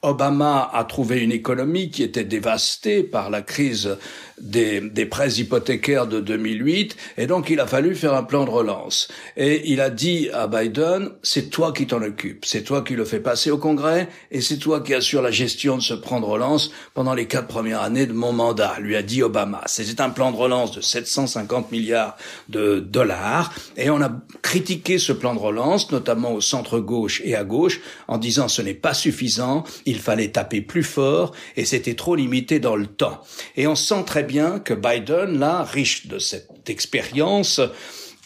Obama 0.02 0.70
a 0.74 0.84
trouvé 0.84 1.22
une 1.22 1.32
économie 1.32 1.90
qui 1.90 2.04
était 2.04 2.24
dévastée 2.24 3.04
par 3.04 3.30
la 3.30 3.42
crise 3.42 3.98
des, 4.40 4.82
des 4.82 5.06
prêts 5.06 5.34
hypothécaires 5.34 6.08
de 6.08 6.20
2008, 6.20 6.98
et 7.18 7.26
donc 7.26 7.50
il 7.50 7.60
a 7.60 7.68
fallu 7.68 7.96
faire 7.96 8.14
un 8.14 8.24
plan 8.24 8.44
de 8.46 8.50
relance. 8.50 9.08
Et 9.38 9.72
il 9.72 9.82
a 9.82 9.90
dit 9.90 10.30
à 10.34 10.48
Biden, 10.48 11.12
c'est 11.24 11.50
toi 11.50 11.72
qui 11.72 11.88
t'en 11.88 12.02
occupes, 12.02 12.44
c'est 12.46 12.64
toi 12.64 12.82
qui 12.82 12.96
le 12.96 13.06
fais 13.06 13.20
passer 13.20 13.50
au 13.50 13.58
Congrès, 13.58 14.10
et 14.32 14.42
c'est 14.42 14.58
toi 14.58 14.82
qui 14.82 14.94
assure 14.94 15.22
la 15.22 15.32
gestion 15.32 15.78
de 15.78 15.82
ce 15.82 15.94
plan 15.94 16.20
de 16.20 16.26
relance 16.26 16.72
pendant 16.94 17.14
les 17.14 17.28
quatre 17.28 17.48
premières 17.48 17.82
années 17.82 18.08
de 18.08 18.14
mon 18.14 18.34
mandat, 18.34 18.76
lui 18.80 18.96
a 18.96 19.02
dit 19.02 19.24
Obama. 19.24 19.62
C'est 19.68 20.02
un 20.02 20.10
plan 20.10 20.32
de 20.32 20.38
relance 20.38 20.74
de 20.74 20.82
750 20.82 21.55
milliards 21.72 22.18
de 22.50 22.80
dollars, 22.80 23.54
et 23.78 23.90
on 23.90 24.02
a 24.02 24.12
critiqué 24.42 24.98
ce 24.98 25.14
plan 25.14 25.34
de 25.34 25.40
relance, 25.40 25.92
notamment 25.92 26.34
au 26.34 26.42
centre-gauche 26.42 27.22
et 27.24 27.36
à 27.36 27.44
gauche, 27.44 27.82
en 28.08 28.18
disant 28.18 28.48
ce 28.48 28.62
n'est 28.62 28.74
pas 28.74 28.94
suffisant, 28.94 29.64
il 29.86 30.00
fallait 30.00 30.30
taper 30.30 30.62
plus 30.62 30.84
fort 30.84 31.34
et 31.56 31.66
c'était 31.66 31.96
trop 31.96 32.16
limité 32.16 32.60
dans 32.60 32.76
le 32.76 32.88
temps. 32.88 33.22
Et 33.56 33.68
on 33.68 33.76
sent 33.76 34.04
très 34.06 34.24
bien 34.24 34.60
que 34.60 34.74
Biden, 34.74 35.40
là, 35.40 35.64
riche 35.64 36.08
de 36.08 36.20
cette 36.20 36.70
expérience, 36.70 37.62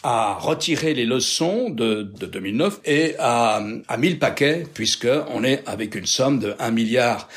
a 0.02 0.34
retiré 0.34 0.94
les 0.94 1.04
leçons 1.04 1.68
de, 1.68 2.02
de 2.02 2.26
2009 2.26 2.80
et 2.86 3.16
a, 3.18 3.62
a 3.86 3.96
mis 3.98 4.08
le 4.08 4.18
paquet 4.18 4.64
puisque 4.72 5.08
on 5.28 5.44
est 5.44 5.62
avec 5.66 5.94
une 5.94 6.06
somme 6.06 6.38
de 6.38 6.54
1 6.58 6.70
milliard 6.70 7.28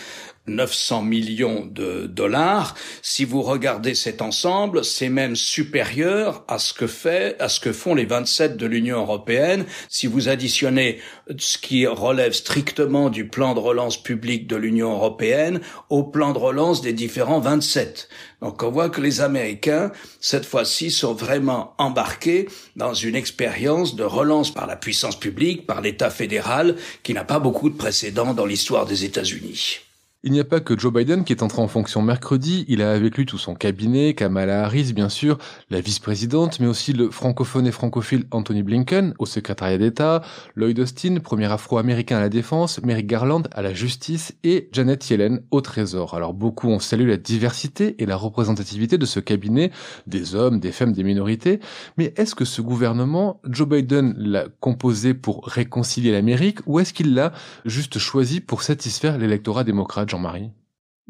900 0.47 1.03
millions 1.03 1.65
de 1.65 2.07
dollars. 2.07 2.75
Si 3.01 3.25
vous 3.25 3.41
regardez 3.41 3.95
cet 3.95 4.21
ensemble, 4.21 4.83
c'est 4.83 5.09
même 5.09 5.35
supérieur 5.35 6.43
à 6.47 6.59
ce 6.59 6.73
que 6.73 6.87
fait, 6.87 7.39
à 7.39 7.49
ce 7.49 7.59
que 7.59 7.71
font 7.71 7.95
les 7.95 8.05
27 8.05 8.57
de 8.57 8.65
l'Union 8.65 8.99
européenne. 8.99 9.65
Si 9.89 10.07
vous 10.07 10.29
additionnez 10.29 10.99
ce 11.37 11.57
qui 11.57 11.87
relève 11.87 12.33
strictement 12.33 13.09
du 13.09 13.27
plan 13.27 13.53
de 13.53 13.59
relance 13.59 14.01
public 14.01 14.47
de 14.47 14.55
l'Union 14.55 14.91
européenne 14.91 15.61
au 15.89 16.03
plan 16.03 16.33
de 16.33 16.39
relance 16.39 16.81
des 16.81 16.93
différents 16.93 17.39
27. 17.39 18.09
Donc 18.41 18.61
on 18.63 18.71
voit 18.71 18.89
que 18.89 19.01
les 19.01 19.21
Américains, 19.21 19.91
cette 20.19 20.45
fois-ci, 20.45 20.91
sont 20.91 21.13
vraiment 21.13 21.73
embarqués 21.77 22.49
dans 22.75 22.93
une 22.93 23.15
expérience 23.15 23.95
de 23.95 24.03
relance 24.03 24.53
par 24.53 24.67
la 24.67 24.75
puissance 24.75 25.19
publique, 25.19 25.65
par 25.65 25.81
l'État 25.81 26.09
fédéral, 26.09 26.75
qui 27.03 27.13
n'a 27.13 27.23
pas 27.23 27.39
beaucoup 27.39 27.69
de 27.69 27.77
précédents 27.77 28.33
dans 28.33 28.45
l'histoire 28.45 28.85
des 28.85 29.05
États-Unis. 29.05 29.79
Il 30.25 30.31
n'y 30.31 30.39
a 30.39 30.45
pas 30.45 30.61
que 30.61 30.79
Joe 30.79 30.93
Biden 30.93 31.25
qui 31.25 31.33
est 31.33 31.43
entré 31.43 31.61
en 31.61 31.67
fonction 31.67 32.01
mercredi, 32.01 32.63
il 32.69 32.81
a 32.81 32.93
avec 32.93 33.17
lui 33.17 33.25
tout 33.25 33.37
son 33.37 33.55
cabinet, 33.55 34.13
Kamala 34.13 34.63
Harris 34.63 34.93
bien 34.93 35.09
sûr, 35.09 35.37
la 35.69 35.81
vice-présidente, 35.81 36.61
mais 36.61 36.67
aussi 36.67 36.93
le 36.93 37.11
francophone 37.11 37.67
et 37.67 37.73
francophile 37.73 38.23
Anthony 38.31 38.63
Blinken 38.63 39.15
au 39.19 39.25
secrétariat 39.25 39.77
d'État, 39.77 40.21
Lloyd 40.55 40.79
Austin, 40.79 41.17
premier 41.21 41.51
afro-américain 41.51 42.15
à 42.15 42.21
la 42.21 42.29
défense, 42.29 42.81
Merrick 42.83 43.05
Garland 43.05 43.43
à 43.51 43.61
la 43.61 43.73
justice 43.73 44.33
et 44.45 44.69
Janet 44.71 45.09
Yellen 45.09 45.41
au 45.51 45.59
trésor. 45.59 46.13
Alors 46.13 46.33
beaucoup 46.33 46.69
ont 46.69 46.79
salué 46.79 47.05
la 47.05 47.17
diversité 47.17 48.01
et 48.01 48.05
la 48.05 48.15
représentativité 48.15 48.97
de 48.97 49.05
ce 49.05 49.19
cabinet, 49.19 49.71
des 50.07 50.35
hommes, 50.35 50.61
des 50.61 50.71
femmes, 50.71 50.93
des 50.93 51.03
minorités, 51.03 51.59
mais 51.97 52.13
est-ce 52.15 52.33
que 52.33 52.45
ce 52.45 52.61
gouvernement, 52.61 53.41
Joe 53.43 53.67
Biden 53.67 54.15
l'a 54.17 54.45
composé 54.61 55.15
pour 55.15 55.45
réconcilier 55.45 56.13
l'Amérique 56.13 56.59
ou 56.65 56.79
est-ce 56.79 56.93
qu'il 56.93 57.13
l'a 57.13 57.33
juste 57.65 57.99
choisi 57.99 58.39
pour 58.39 58.61
satisfaire 58.61 59.17
l'électorat 59.17 59.65
démocrate? 59.65 60.12
Jean-Marie 60.13 60.51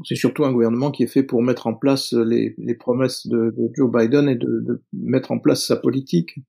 c'est 0.03 0.15
surtout 0.15 0.43
un 0.43 0.51
gouvernement 0.51 0.91
qui 0.91 1.03
est 1.03 1.07
fait 1.07 1.23
pour 1.23 1.43
mettre 1.43 1.67
en 1.67 1.75
place 1.75 2.13
les, 2.13 2.55
promesses 2.79 3.27
de, 3.27 3.53
Joe 3.75 3.91
Biden 3.91 4.27
et 4.27 4.35
de, 4.35 4.81
mettre 4.91 5.31
en 5.31 5.39
place 5.39 5.65
sa 5.65 5.75
politique. 5.75 6.39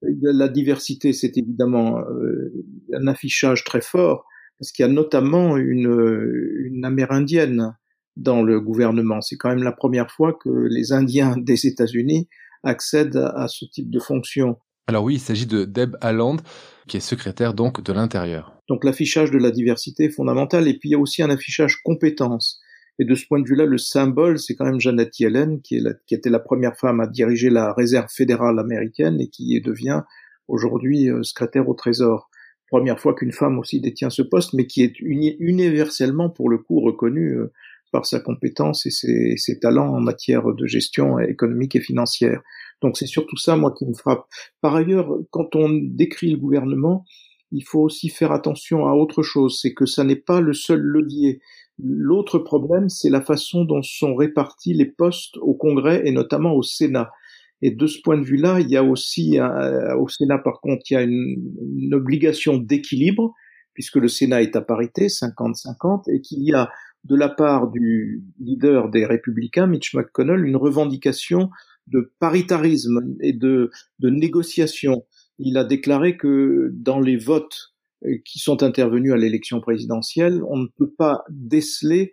La 0.00 0.48
diversité, 0.48 1.12
c'est 1.12 1.36
évidemment 1.36 2.00
euh, 2.00 2.52
un 2.94 3.06
affichage 3.06 3.64
très 3.64 3.80
fort, 3.80 4.24
parce 4.58 4.72
qu'il 4.72 4.84
y 4.84 4.88
a 4.88 4.92
notamment 4.92 5.56
une, 5.56 6.64
une 6.64 6.84
Amérindienne 6.84 7.76
dans 8.16 8.42
le 8.42 8.60
gouvernement. 8.60 9.20
C'est 9.20 9.36
quand 9.36 9.50
même 9.50 9.62
la 9.62 9.72
première 9.72 10.10
fois 10.10 10.32
que 10.32 10.48
les 10.48 10.92
Indiens 10.92 11.36
des 11.40 11.66
États-Unis 11.66 12.28
accèdent 12.62 13.30
à, 13.34 13.46
ce 13.48 13.64
type 13.66 13.90
de 13.90 14.00
fonction. 14.00 14.58
Alors 14.86 15.04
oui, 15.04 15.14
il 15.14 15.20
s'agit 15.20 15.46
de 15.46 15.64
Deb 15.64 15.96
Haaland, 16.00 16.36
qui 16.88 16.96
est 16.96 17.00
secrétaire 17.00 17.54
donc 17.54 17.82
de 17.82 17.92
l'Intérieur. 17.92 18.55
Donc 18.68 18.84
l'affichage 18.84 19.30
de 19.30 19.38
la 19.38 19.50
diversité 19.50 20.04
est 20.04 20.10
fondamental. 20.10 20.68
Et 20.68 20.74
puis 20.74 20.90
il 20.90 20.92
y 20.92 20.94
a 20.94 20.98
aussi 20.98 21.22
un 21.22 21.30
affichage 21.30 21.82
compétence. 21.82 22.60
Et 22.98 23.04
de 23.04 23.14
ce 23.14 23.26
point 23.26 23.40
de 23.40 23.46
vue-là, 23.46 23.66
le 23.66 23.78
symbole, 23.78 24.38
c'est 24.38 24.54
quand 24.54 24.64
même 24.64 24.80
Janet 24.80 25.18
Yellen, 25.18 25.60
qui, 25.60 25.82
était 26.10 26.30
la 26.30 26.38
première 26.38 26.76
femme 26.76 27.00
à 27.00 27.06
diriger 27.06 27.50
la 27.50 27.72
réserve 27.74 28.08
fédérale 28.08 28.58
américaine 28.58 29.20
et 29.20 29.28
qui 29.28 29.60
devient 29.60 30.02
aujourd'hui 30.48 31.10
euh, 31.10 31.22
secrétaire 31.22 31.68
au 31.68 31.74
Trésor. 31.74 32.30
Première 32.68 32.98
fois 32.98 33.14
qu'une 33.14 33.32
femme 33.32 33.58
aussi 33.58 33.80
détient 33.80 34.10
ce 34.10 34.22
poste, 34.22 34.54
mais 34.54 34.66
qui 34.66 34.82
est 34.82 34.98
universellement, 35.00 36.30
pour 36.30 36.48
le 36.48 36.58
coup, 36.58 36.80
reconnue 36.80 37.36
euh, 37.36 37.52
par 37.92 38.06
sa 38.06 38.18
compétence 38.18 38.86
et 38.86 38.90
ses, 38.90 39.58
talents 39.60 39.94
en 39.94 40.00
matière 40.00 40.52
de 40.52 40.66
gestion 40.66 41.18
économique 41.18 41.76
et 41.76 41.80
financière. 41.80 42.42
Donc 42.82 42.96
c'est 42.98 43.06
surtout 43.06 43.36
ça, 43.36 43.56
moi, 43.56 43.72
qui 43.76 43.86
me 43.86 43.94
frappe. 43.94 44.26
Par 44.60 44.74
ailleurs, 44.74 45.08
quand 45.30 45.54
on 45.54 45.68
décrit 45.70 46.30
le 46.30 46.38
gouvernement, 46.38 47.04
il 47.52 47.62
faut 47.64 47.80
aussi 47.80 48.08
faire 48.08 48.32
attention 48.32 48.86
à 48.86 48.92
autre 48.92 49.22
chose, 49.22 49.58
c'est 49.60 49.74
que 49.74 49.86
ça 49.86 50.04
n'est 50.04 50.16
pas 50.16 50.40
le 50.40 50.52
seul 50.52 50.80
levier. 50.80 51.40
L'autre 51.78 52.38
problème, 52.38 52.88
c'est 52.88 53.10
la 53.10 53.20
façon 53.20 53.64
dont 53.64 53.82
sont 53.82 54.14
répartis 54.14 54.74
les 54.74 54.86
postes 54.86 55.36
au 55.38 55.54
Congrès 55.54 56.02
et 56.04 56.12
notamment 56.12 56.54
au 56.54 56.62
Sénat. 56.62 57.10
Et 57.62 57.70
de 57.70 57.86
ce 57.86 58.00
point 58.02 58.18
de 58.18 58.24
vue-là, 58.24 58.60
il 58.60 58.70
y 58.70 58.76
a 58.76 58.84
aussi 58.84 59.38
au 59.98 60.08
Sénat, 60.08 60.38
par 60.38 60.60
contre, 60.60 60.82
il 60.90 60.94
y 60.94 60.96
a 60.96 61.02
une, 61.02 61.94
obligation 61.94 62.58
d'équilibre, 62.58 63.32
puisque 63.74 63.96
le 63.96 64.08
Sénat 64.08 64.42
est 64.42 64.56
à 64.56 64.60
parité, 64.60 65.06
50-50, 65.06 66.10
et 66.10 66.20
qu'il 66.20 66.42
y 66.42 66.52
a 66.52 66.70
de 67.04 67.14
la 67.14 67.28
part 67.28 67.70
du 67.70 68.24
leader 68.40 68.90
des 68.90 69.06
républicains, 69.06 69.66
Mitch 69.66 69.94
McConnell, 69.94 70.44
une 70.44 70.56
revendication 70.56 71.50
de 71.86 72.12
paritarisme 72.18 73.14
et 73.20 73.32
de, 73.32 73.70
de 74.00 74.10
négociation 74.10 75.04
il 75.38 75.58
a 75.58 75.64
déclaré 75.64 76.16
que 76.16 76.70
dans 76.72 77.00
les 77.00 77.16
votes 77.16 77.74
euh, 78.04 78.16
qui 78.24 78.38
sont 78.38 78.62
intervenus 78.62 79.12
à 79.12 79.16
l'élection 79.16 79.60
présidentielle, 79.60 80.42
on 80.48 80.58
ne 80.58 80.66
peut 80.66 80.90
pas 80.90 81.24
déceler 81.28 82.12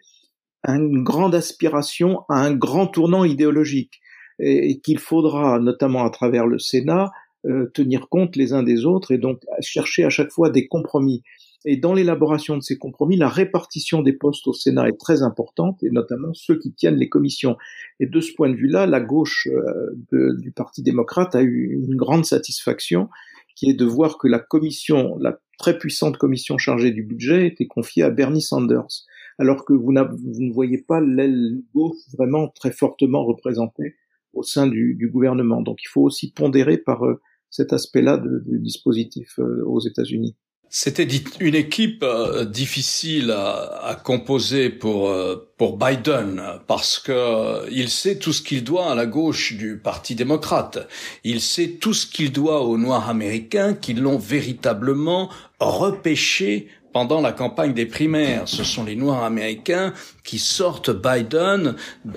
une 0.66 1.04
grande 1.04 1.36
aspiration 1.36 2.22
à 2.30 2.40
un 2.40 2.54
grand 2.54 2.88
tournant 2.88 3.26
idéologique 3.26 4.00
et, 4.40 4.80
qu'il 4.80 4.98
faudra, 4.98 5.60
notamment 5.60 6.06
à 6.06 6.10
travers 6.10 6.48
le 6.48 6.58
Sénat, 6.58 7.12
euh, 7.46 7.70
tenir 7.74 8.08
compte 8.08 8.38
les 8.38 8.54
uns 8.54 8.64
des 8.64 8.86
autres 8.86 9.12
et 9.12 9.18
donc 9.18 9.42
chercher 9.60 10.06
à 10.06 10.10
chaque 10.10 10.32
fois 10.32 10.50
des 10.50 10.68
compromis. 10.68 11.22
Et 11.66 11.78
dans 11.78 11.94
l'élaboration 11.94 12.58
de 12.58 12.62
ces 12.62 12.78
compromis, 12.78 13.16
la 13.16 13.30
répartition 13.30 14.02
des 14.02 14.14
postes 14.14 14.48
au 14.48 14.54
Sénat 14.54 14.90
est 14.90 15.00
très 15.00 15.22
importante, 15.22 15.82
et 15.84 15.90
notamment 15.90 16.34
ceux 16.34 16.60
qui 16.60 16.74
tiennent 16.74 16.98
les 16.98 17.10
commissions. 17.10 17.58
Et 18.00 18.06
de 18.06 18.20
ce 18.20 18.34
point 18.34 18.50
de 18.50 18.56
vue-là, 18.56 18.86
la 18.86 19.00
gauche 19.00 19.48
euh, 19.52 20.34
du 20.38 20.52
Parti 20.52 20.84
démocrate 20.84 21.36
a 21.36 21.42
eu 21.42 21.82
une 21.88 21.96
grande 21.96 22.26
satisfaction, 22.26 23.10
qui 23.56 23.70
est 23.70 23.74
de 23.74 23.86
voir 23.86 24.18
que 24.18 24.28
la 24.28 24.40
commission, 24.40 25.18
la 25.20 25.40
très 25.58 25.78
puissante 25.78 26.18
commission 26.18 26.58
chargée 26.58 26.92
du 26.92 27.04
budget, 27.04 27.48
était 27.48 27.68
confiée 27.68 28.04
à 28.04 28.10
Bernie 28.10 28.42
Sanders, 28.42 29.06
alors 29.40 29.66
que 29.66 29.74
vous, 29.74 29.92
ne 29.92 30.54
voyez 30.54 30.80
pas 30.80 31.00
l'aile 31.02 31.62
gauche 31.74 31.98
vraiment 32.18 32.50
très 32.50 32.72
fortement 32.72 33.26
représentée 33.26 33.96
au 34.34 34.44
sein 34.44 34.68
du, 34.68 34.96
du, 34.96 35.10
gouvernement. 35.10 35.62
Donc 35.62 35.78
il 35.84 35.88
faut 35.88 36.02
aussi 36.02 36.32
pondérer 36.32 36.78
par 36.78 37.06
euh, 37.06 37.22
cet 37.50 37.72
aspect-là 37.72 38.18
du 38.18 38.60
dispositif 38.60 39.38
euh, 39.40 39.64
aux 39.66 39.80
États-Unis. 39.80 40.36
C'était 40.76 41.08
une 41.40 41.54
équipe 41.54 42.02
euh, 42.02 42.46
difficile 42.46 43.30
à, 43.30 43.96
composer 44.04 44.72
pour 44.72 45.08
euh, 45.08 45.54
pour 45.56 45.78
Biden 45.78 46.42
parce 46.66 46.98
que 46.98 47.12
euh, 47.12 47.70
il 47.72 47.92
sait 47.92 48.18
tout 48.18 48.34
ce 48.34 48.42
qu'il 48.42 48.64
doit 48.64 48.90
à 48.90 48.96
la 48.96 49.06
gauche 49.06 49.54
du 49.54 49.78
Parti 49.78 50.16
démocrate. 50.16 50.88
Il 51.24 51.42
sait 51.42 51.78
tout 51.80 51.94
ce 51.94 52.08
qu'il 52.08 52.32
doit 52.32 52.64
aux 52.64 52.80
Noirs 52.80 53.08
américains 53.08 53.76
qui 53.76 53.94
l'ont 53.94 54.18
véritablement 54.18 55.30
repêché 55.60 56.70
pendant 56.94 57.22
la 57.22 57.32
campagne 57.32 57.74
des 57.74 57.86
primaires. 57.86 58.44
Ce 58.46 58.64
sont 58.64 58.84
les 58.86 58.96
Noirs 58.96 59.24
américains 59.24 59.94
qui 60.24 60.40
sortent 60.40 60.92
Biden 60.92 61.76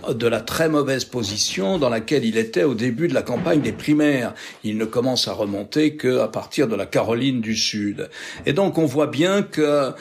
de 0.09 0.27
la 0.27 0.41
très 0.41 0.69
mauvaise 0.69 1.05
position 1.05 1.79
dans 1.79 1.89
laquelle 1.89 2.25
il 2.25 2.37
était 2.37 2.63
au 2.63 2.75
début 2.75 3.09
de 3.09 3.15
la 3.15 3.23
campagne 3.23 3.61
des 3.61 3.73
primaires. 3.73 4.35
Il 4.63 4.77
ne 4.77 4.85
commence 4.85 5.27
à 5.27 5.33
remonter 5.33 5.97
qu'à 5.97 6.29
partir 6.29 6.69
de 6.69 6.77
la 6.77 6.87
Caroline 6.87 7.41
du 7.41 7.57
Sud. 7.57 8.11
Et 8.45 8.53
donc 8.53 8.79
on 8.79 8.87
voit 8.87 9.09
bien 9.09 9.43
que 9.43 9.93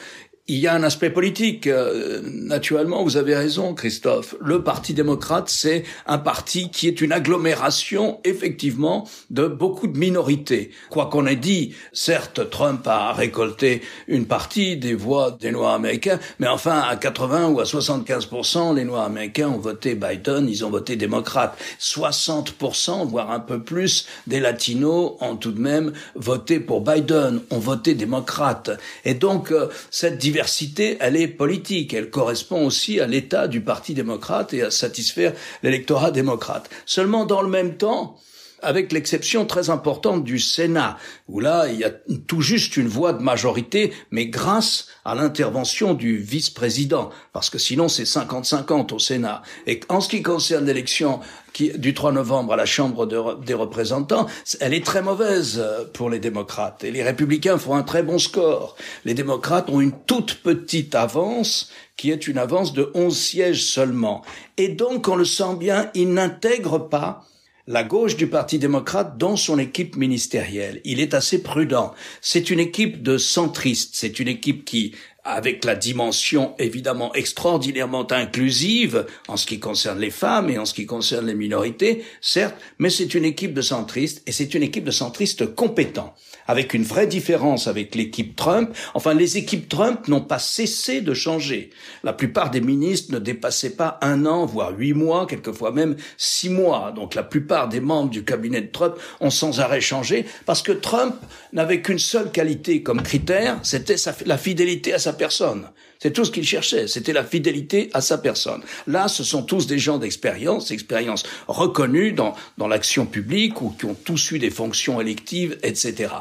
il 0.48 0.58
y 0.58 0.68
a 0.68 0.74
un 0.74 0.82
aspect 0.84 1.10
politique. 1.10 1.66
Euh, 1.66 2.20
naturellement, 2.24 3.02
vous 3.02 3.16
avez 3.16 3.34
raison, 3.34 3.74
Christophe. 3.74 4.36
Le 4.40 4.62
Parti 4.62 4.94
démocrate, 4.94 5.48
c'est 5.48 5.82
un 6.06 6.18
parti 6.18 6.70
qui 6.70 6.86
est 6.86 7.00
une 7.00 7.12
agglomération, 7.12 8.20
effectivement, 8.24 9.08
de 9.30 9.48
beaucoup 9.48 9.88
de 9.88 9.98
minorités. 9.98 10.70
Quoi 10.90 11.06
qu'on 11.06 11.26
ait 11.26 11.36
dit, 11.36 11.74
certes, 11.92 12.48
Trump 12.50 12.86
a 12.86 13.12
récolté 13.12 13.82
une 14.06 14.26
partie 14.26 14.76
des 14.76 14.94
voix 14.94 15.32
des 15.32 15.50
Noirs 15.50 15.74
américains, 15.74 16.20
mais 16.38 16.48
enfin, 16.48 16.80
à 16.80 16.96
80 16.96 17.48
ou 17.48 17.60
à 17.60 17.64
75%, 17.64 18.74
les 18.74 18.84
Noirs 18.84 19.04
américains 19.04 19.48
ont 19.48 19.58
voté 19.58 19.94
Biden, 19.96 20.48
ils 20.48 20.64
ont 20.64 20.70
voté 20.70 20.94
démocrate. 20.94 21.58
60%, 21.80 23.06
voire 23.08 23.32
un 23.32 23.40
peu 23.40 23.60
plus, 23.62 24.06
des 24.28 24.38
Latinos 24.38 25.16
ont 25.20 25.36
tout 25.36 25.52
de 25.52 25.60
même 25.60 25.92
voté 26.14 26.60
pour 26.60 26.82
Biden, 26.82 27.40
ont 27.50 27.58
voté 27.58 27.94
démocrate. 27.94 28.70
Et 29.04 29.14
donc, 29.14 29.50
euh, 29.50 29.68
cette 29.90 30.18
diversité 30.18 30.35
diversité, 30.36 30.98
elle 31.00 31.16
est 31.16 31.28
politique. 31.28 31.94
Elle 31.94 32.10
correspond 32.10 32.66
aussi 32.66 33.00
à 33.00 33.06
l'état 33.06 33.48
du 33.48 33.62
Parti 33.62 33.94
démocrate 33.94 34.52
et 34.52 34.64
à 34.64 34.70
satisfaire 34.70 35.32
l'électorat 35.62 36.10
démocrate. 36.10 36.68
Seulement, 36.84 37.24
dans 37.24 37.40
le 37.40 37.48
même 37.48 37.78
temps, 37.78 38.18
avec 38.60 38.92
l'exception 38.92 39.46
très 39.46 39.70
importante 39.70 40.24
du 40.24 40.38
Sénat, 40.38 40.98
où 41.28 41.40
là, 41.40 41.68
il 41.68 41.78
y 41.78 41.84
a 41.84 41.90
tout 42.26 42.42
juste 42.42 42.76
une 42.76 42.86
voix 42.86 43.14
de 43.14 43.22
majorité, 43.22 43.94
mais 44.10 44.26
grâce 44.26 44.88
à 45.06 45.14
l'intervention 45.14 45.94
du 45.94 46.18
vice-président, 46.18 47.08
parce 47.32 47.48
que 47.48 47.58
sinon 47.58 47.88
c'est 47.88 48.04
50-50 48.04 48.92
au 48.92 48.98
Sénat. 48.98 49.40
Et 49.66 49.80
en 49.88 50.02
ce 50.02 50.10
qui 50.10 50.22
concerne 50.22 50.66
l'élection 50.66 51.20
du 51.58 51.94
3 51.94 52.12
novembre 52.12 52.52
à 52.52 52.56
la 52.56 52.66
Chambre 52.66 53.06
des 53.06 53.54
représentants, 53.54 54.26
elle 54.60 54.74
est 54.74 54.84
très 54.84 55.02
mauvaise 55.02 55.58
euh, 55.58 55.84
pour 55.92 56.10
les 56.10 56.18
démocrates. 56.18 56.84
Et 56.84 56.90
les 56.90 57.02
républicains 57.02 57.58
font 57.58 57.74
un 57.74 57.82
très 57.82 58.02
bon 58.02 58.18
score. 58.18 58.76
Les 59.04 59.14
démocrates 59.14 59.70
ont 59.70 59.80
une 59.80 59.92
toute 60.06 60.42
petite 60.42 60.94
avance, 60.94 61.70
qui 61.96 62.10
est 62.10 62.28
une 62.28 62.38
avance 62.38 62.72
de 62.72 62.90
11 62.94 63.16
sièges 63.16 63.64
seulement. 63.64 64.22
Et 64.56 64.68
donc, 64.68 65.08
on 65.08 65.16
le 65.16 65.24
sent 65.24 65.56
bien, 65.58 65.90
ils 65.94 66.12
n'intègrent 66.12 66.88
pas 66.88 67.24
la 67.66 67.82
gauche 67.82 68.16
du 68.16 68.28
Parti 68.28 68.58
démocrate 68.58 69.18
dans 69.18 69.36
son 69.36 69.58
équipe 69.58 69.96
ministérielle. 69.96 70.80
Il 70.84 71.00
est 71.00 71.14
assez 71.14 71.42
prudent. 71.42 71.92
C'est 72.20 72.50
une 72.50 72.60
équipe 72.60 73.02
de 73.02 73.18
centristes. 73.18 73.94
C'est 73.94 74.20
une 74.20 74.28
équipe 74.28 74.64
qui 74.64 74.94
avec 75.26 75.64
la 75.64 75.74
dimension 75.74 76.54
évidemment 76.58 77.12
extraordinairement 77.14 78.06
inclusive 78.12 79.06
en 79.26 79.36
ce 79.36 79.46
qui 79.46 79.58
concerne 79.58 79.98
les 79.98 80.10
femmes 80.10 80.50
et 80.50 80.58
en 80.58 80.64
ce 80.64 80.72
qui 80.72 80.86
concerne 80.86 81.26
les 81.26 81.34
minorités, 81.34 82.04
certes, 82.20 82.54
mais 82.78 82.90
c'est 82.90 83.12
une 83.12 83.24
équipe 83.24 83.52
de 83.52 83.62
centristes 83.62 84.22
et 84.26 84.32
c'est 84.32 84.54
une 84.54 84.62
équipe 84.62 84.84
de 84.84 84.92
centristes 84.92 85.54
compétents, 85.54 86.14
avec 86.46 86.74
une 86.74 86.82
vraie 86.82 87.06
différence 87.06 87.66
avec 87.66 87.94
l'équipe 87.94 88.36
Trump. 88.36 88.74
Enfin, 88.94 89.14
les 89.14 89.36
équipes 89.36 89.68
Trump 89.68 90.08
n'ont 90.08 90.20
pas 90.20 90.38
cessé 90.38 91.00
de 91.00 91.14
changer. 91.14 91.70
La 92.04 92.12
plupart 92.12 92.50
des 92.50 92.60
ministres 92.60 93.12
ne 93.12 93.18
dépassaient 93.18 93.76
pas 93.76 93.98
un 94.02 94.26
an, 94.26 94.46
voire 94.46 94.76
huit 94.76 94.94
mois, 94.94 95.26
quelquefois 95.26 95.72
même 95.72 95.96
six 96.16 96.48
mois. 96.48 96.92
Donc 96.94 97.14
la 97.14 97.22
plupart 97.22 97.68
des 97.68 97.80
membres 97.80 98.10
du 98.10 98.24
cabinet 98.24 98.60
de 98.60 98.70
Trump 98.70 98.94
ont 99.20 99.30
sans 99.30 99.60
arrêt 99.60 99.80
changé 99.80 100.26
parce 100.44 100.62
que 100.62 100.72
Trump 100.72 101.14
n'avait 101.52 101.82
qu'une 101.82 101.98
seule 101.98 102.30
qualité 102.30 102.82
comme 102.82 103.02
critère, 103.02 103.58
c'était 103.62 103.96
la 104.24 104.38
fidélité 104.38 104.92
à 104.92 104.98
sa 104.98 105.12
personne. 105.12 105.68
C'est 105.98 106.12
tout 106.12 106.24
ce 106.24 106.30
qu'il 106.30 106.46
cherchait, 106.46 106.88
c'était 106.88 107.12
la 107.12 107.24
fidélité 107.24 107.90
à 107.92 108.00
sa 108.00 108.18
personne. 108.18 108.62
Là, 108.86 109.08
ce 109.08 109.24
sont 109.24 109.42
tous 109.42 109.66
des 109.66 109.78
gens 109.78 109.98
d'expérience, 109.98 110.68
d'expérience 110.68 111.24
reconnus 111.48 112.14
dans, 112.14 112.34
dans 112.58 112.68
l'action 112.68 113.06
publique 113.06 113.62
ou 113.62 113.70
qui 113.70 113.86
ont 113.86 113.94
tous 113.94 114.32
eu 114.32 114.38
des 114.38 114.50
fonctions 114.50 115.00
électives, 115.00 115.58
etc. 115.62 116.12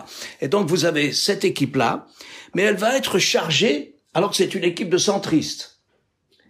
Et 0.42 0.48
donc, 0.48 0.70
vous 0.70 0.86
avez 0.86 1.12
cette 1.12 1.44
équipe-là, 1.44 2.08
mais 2.54 2.64
elle 2.64 2.78
va 2.78 2.96
être 2.96 3.20
chargée, 3.20 3.96
alors 4.14 4.30
que 4.30 4.38
c'est 4.38 4.56
une 4.56 4.64
équipe 4.64 4.90
de 4.90 4.98
centristes 4.98 5.75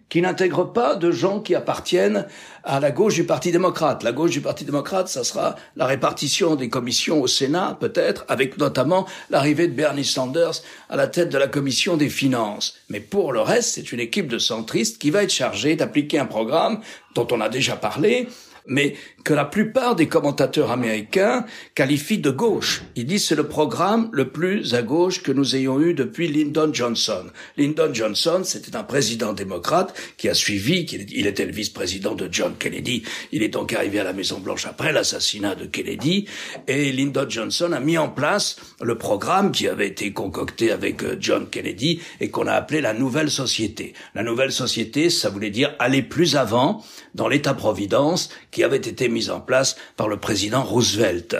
qui 0.08 0.22
n'intègre 0.22 0.72
pas 0.72 0.94
de 0.94 1.10
gens 1.10 1.40
qui 1.40 1.54
appartiennent 1.54 2.26
à 2.62 2.80
la 2.80 2.90
gauche 2.90 3.14
du 3.14 3.24
Parti 3.24 3.50
démocrate. 3.50 4.02
La 4.02 4.12
gauche 4.12 4.30
du 4.30 4.40
Parti 4.40 4.64
démocrate, 4.64 5.08
ça 5.08 5.24
sera 5.24 5.56
la 5.74 5.86
répartition 5.86 6.54
des 6.54 6.68
commissions 6.68 7.20
au 7.20 7.26
Sénat, 7.26 7.76
peut-être, 7.80 8.24
avec 8.28 8.58
notamment 8.58 9.06
l'arrivée 9.30 9.66
de 9.66 9.72
Bernie 9.72 10.04
Sanders 10.04 10.62
à 10.88 10.96
la 10.96 11.08
tête 11.08 11.28
de 11.28 11.38
la 11.38 11.48
commission 11.48 11.96
des 11.96 12.08
finances. 12.08 12.76
Mais 12.88 13.00
pour 13.00 13.32
le 13.32 13.40
reste, 13.40 13.74
c'est 13.74 13.92
une 13.92 14.00
équipe 14.00 14.28
de 14.28 14.38
centristes 14.38 14.98
qui 14.98 15.10
va 15.10 15.24
être 15.24 15.32
chargée 15.32 15.76
d'appliquer 15.76 16.18
un 16.18 16.26
programme 16.26 16.80
dont 17.14 17.26
on 17.32 17.40
a 17.40 17.48
déjà 17.48 17.76
parlé, 17.76 18.28
mais 18.66 18.94
que 19.26 19.34
la 19.34 19.44
plupart 19.44 19.96
des 19.96 20.06
commentateurs 20.06 20.70
américains 20.70 21.44
qualifient 21.74 22.18
de 22.18 22.30
gauche. 22.30 22.82
Ils 22.94 23.06
disent 23.06 23.26
c'est 23.26 23.34
le 23.34 23.48
programme 23.48 24.08
le 24.12 24.28
plus 24.28 24.72
à 24.74 24.82
gauche 24.82 25.20
que 25.20 25.32
nous 25.32 25.56
ayons 25.56 25.80
eu 25.80 25.94
depuis 25.94 26.28
Lyndon 26.28 26.72
Johnson. 26.72 27.24
Lyndon 27.56 27.92
Johnson, 27.92 28.42
c'était 28.44 28.76
un 28.76 28.84
président 28.84 29.32
démocrate 29.32 29.92
qui 30.16 30.28
a 30.28 30.34
suivi, 30.34 30.86
il 31.10 31.26
était 31.26 31.44
le 31.44 31.50
vice-président 31.50 32.14
de 32.14 32.28
John 32.30 32.54
Kennedy. 32.56 33.02
Il 33.32 33.42
est 33.42 33.48
donc 33.48 33.72
arrivé 33.72 33.98
à 33.98 34.04
la 34.04 34.12
Maison 34.12 34.38
Blanche 34.38 34.64
après 34.64 34.92
l'assassinat 34.92 35.56
de 35.56 35.66
Kennedy 35.66 36.26
et 36.68 36.92
Lyndon 36.92 37.26
Johnson 37.28 37.72
a 37.72 37.80
mis 37.80 37.98
en 37.98 38.08
place 38.08 38.54
le 38.80 38.96
programme 38.96 39.50
qui 39.50 39.66
avait 39.66 39.88
été 39.88 40.12
concocté 40.12 40.70
avec 40.70 41.02
euh, 41.02 41.16
John 41.18 41.48
Kennedy 41.50 42.00
et 42.20 42.30
qu'on 42.30 42.46
a 42.46 42.52
appelé 42.52 42.80
la 42.80 42.92
nouvelle 42.92 43.32
société. 43.32 43.92
La 44.14 44.22
nouvelle 44.22 44.52
société, 44.52 45.10
ça 45.10 45.30
voulait 45.30 45.50
dire 45.50 45.74
aller 45.80 46.02
plus 46.02 46.36
avant 46.36 46.84
dans 47.16 47.26
l'État-providence 47.26 48.28
qui 48.52 48.62
avait 48.62 48.76
été 48.76 49.08
mis 49.16 49.30
en 49.30 49.40
place 49.40 49.76
par 49.96 50.08
le 50.08 50.18
président 50.18 50.62
Roosevelt. 50.62 51.36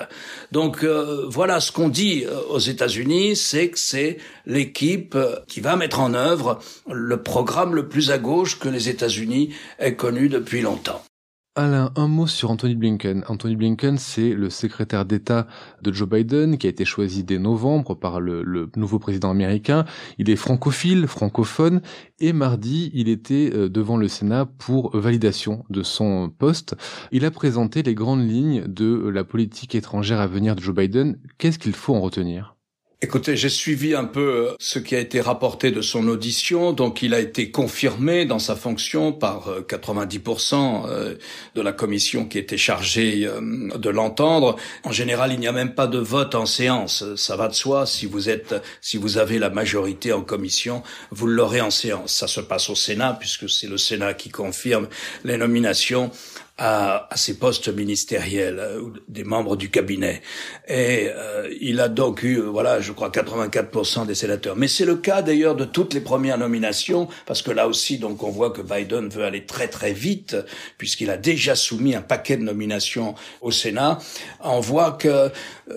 Donc 0.51 0.83
euh, 0.83 1.27
voilà 1.29 1.61
ce 1.61 1.71
qu'on 1.73 1.91
dit 1.91 2.25
euh, 2.25 2.41
aux 2.49 2.59
États-Unis, 2.59 3.37
c'est 3.37 3.69
que 3.69 3.79
c'est 3.79 4.17
l'équipe 4.47 5.15
euh, 5.15 5.37
qui 5.47 5.61
va 5.61 5.77
mettre 5.77 6.01
en 6.01 6.15
œuvre 6.15 6.59
le 6.91 7.23
programme 7.23 7.75
le 7.75 7.89
plus 7.89 8.11
à 8.11 8.19
gauche 8.19 8.59
que 8.59 8.69
les 8.69 8.89
États-Unis 8.89 9.55
aient 9.79 9.97
connu 9.97 10.29
depuis 10.29 10.63
longtemps. 10.63 11.03
Alain, 11.59 11.91
un 11.97 12.07
mot 12.07 12.27
sur 12.27 12.51
Anthony 12.51 12.75
Blinken. 12.75 13.25
Anthony 13.29 13.57
Blinken, 13.57 13.97
c'est 13.97 14.35
le 14.35 14.51
secrétaire 14.51 15.07
d'État 15.07 15.47
de 15.81 15.91
Joe 15.91 16.07
Biden 16.07 16.59
qui 16.59 16.67
a 16.67 16.71
été 16.71 16.85
choisi 16.85 17.25
dès 17.25 17.39
novembre 17.39 17.95
par 17.95 18.21
le, 18.21 18.69
nouveau 18.77 18.99
président 18.99 19.31
américain. 19.31 19.87
Il 20.19 20.29
est 20.29 20.37
francophile, 20.37 21.07
francophone, 21.07 21.81
et 22.21 22.35
mardi, 22.35 22.91
il 22.93 23.09
était 23.09 23.51
euh, 23.55 23.71
devant 23.71 23.97
le 23.97 24.07
Sénat 24.07 24.45
pour 24.45 24.95
validation 24.95 25.65
de 25.71 25.83
son 25.83 26.29
poste. 26.29 26.77
Il 27.11 27.25
a 27.25 27.31
présenté 27.31 27.83
les 27.83 27.95
grandes 27.95 28.29
lignes 28.29 28.65
de 28.67 29.09
la 29.09 29.25
politique 29.25 29.75
étrangère 29.75 30.21
à 30.21 30.27
venir 30.27 30.57
de 30.57 30.61
Joe 30.61 30.75
Biden. 30.75 31.19
Qu'est-ce 31.39 31.59
qu'il 31.59 31.73
faut 31.73 31.95
en 31.95 32.01
retenir? 32.01 32.56
Écoutez, 33.03 33.37
j'ai 33.37 33.51
suivi 33.51 33.95
un 33.95 34.07
peu 34.07 34.49
euh, 34.49 34.55
ce 34.59 34.79
qui 34.79 34.97
a 34.97 34.99
été 34.99 35.21
rapporté 35.21 35.71
de 35.71 35.83
son 35.83 36.09
audition. 36.09 36.73
Donc, 36.73 37.03
il 37.03 37.13
a 37.13 37.21
été 37.21 37.51
confirmé 37.51 38.25
dans 38.25 38.39
sa 38.39 38.57
fonction 38.57 39.13
par 39.13 39.51
90% 39.69 40.55
euh, 40.55 40.89
euh, 40.89 41.19
de 41.55 41.61
la 41.61 41.73
commission 41.73 42.25
qui 42.25 42.39
était 42.39 42.57
chargée 42.57 43.29
de 43.29 43.91
l'entendre. 43.91 44.57
En 44.83 44.93
général, 44.93 45.31
il 45.31 45.41
n'y 45.41 45.47
a 45.47 45.53
même 45.53 45.75
pas 45.75 45.87
de 45.87 45.99
vote 45.99 46.35
en 46.35 46.47
séance. 46.47 47.05
Ça 47.17 47.37
va 47.37 47.49
de 47.49 47.55
soi. 47.55 47.85
Si 47.85 48.07
vous 48.07 48.31
êtes, 48.31 48.55
si 48.81 48.97
vous 48.97 49.19
avez 49.19 49.39
la 49.39 49.51
majorité 49.51 50.15
en 50.15 50.23
commission, 50.23 50.83
vous 51.11 51.27
l'aurez 51.27 51.61
en 51.61 51.71
séance. 51.71 52.15
Ça 52.15 52.27
se 52.27 52.41
passe 52.41 52.71
au 52.71 52.75
Sénat 52.75 53.15
puisque 53.21 53.51
c'est 53.51 53.69
le 53.69 53.77
Sénat 53.77 54.15
qui 54.15 54.31
confirme 54.31 54.89
les 55.23 55.37
nominations 55.37 56.11
à, 56.59 57.07
à 57.11 57.17
ces 57.17 57.39
postes 57.39 57.69
ministériels 57.69 58.59
euh, 58.59 58.83
des 59.09 59.25
membres 59.25 59.57
du 59.57 59.71
cabinet. 59.71 60.23
Et 60.69 61.09
euh, 61.09 61.53
il 61.61 61.81
a 61.81 61.89
donc 61.89 62.23
eu, 62.23 62.41
voilà, 62.41 62.81
je 62.81 62.93
crois 62.93 63.11
84% 63.11 64.07
des 64.07 64.15
sénateurs. 64.15 64.57
Mais 64.57 64.69
c'est 64.69 64.85
le 64.85 64.97
cas 64.97 65.23
d'ailleurs 65.23 65.55
de 65.55 65.65
toutes 65.65 65.93
les 65.93 66.01
premières 66.01 66.39
nominations, 66.39 67.09
parce 67.27 67.43
que 67.43 67.51
là 67.51 67.69
aussi, 67.69 67.99
donc, 67.99 68.23
on 68.23 68.31
voit 68.31 68.51
que 68.51 68.63
Biden 68.63 69.09
veut 69.09 69.25
aller 69.25 69.45
très 69.45 69.69
très 69.69 69.93
vite, 69.93 70.37
puisqu'il 70.79 71.11
a 71.11 71.17
déjà 71.17 71.55
soumis 71.55 71.95
un 71.95 72.03
paquet 72.03 72.37
de 72.37 72.43
nominations 72.43 73.15
au 73.43 73.51
Sénat. 73.51 73.99
On 74.43 74.61
voit 74.61 74.93
que 74.93 75.31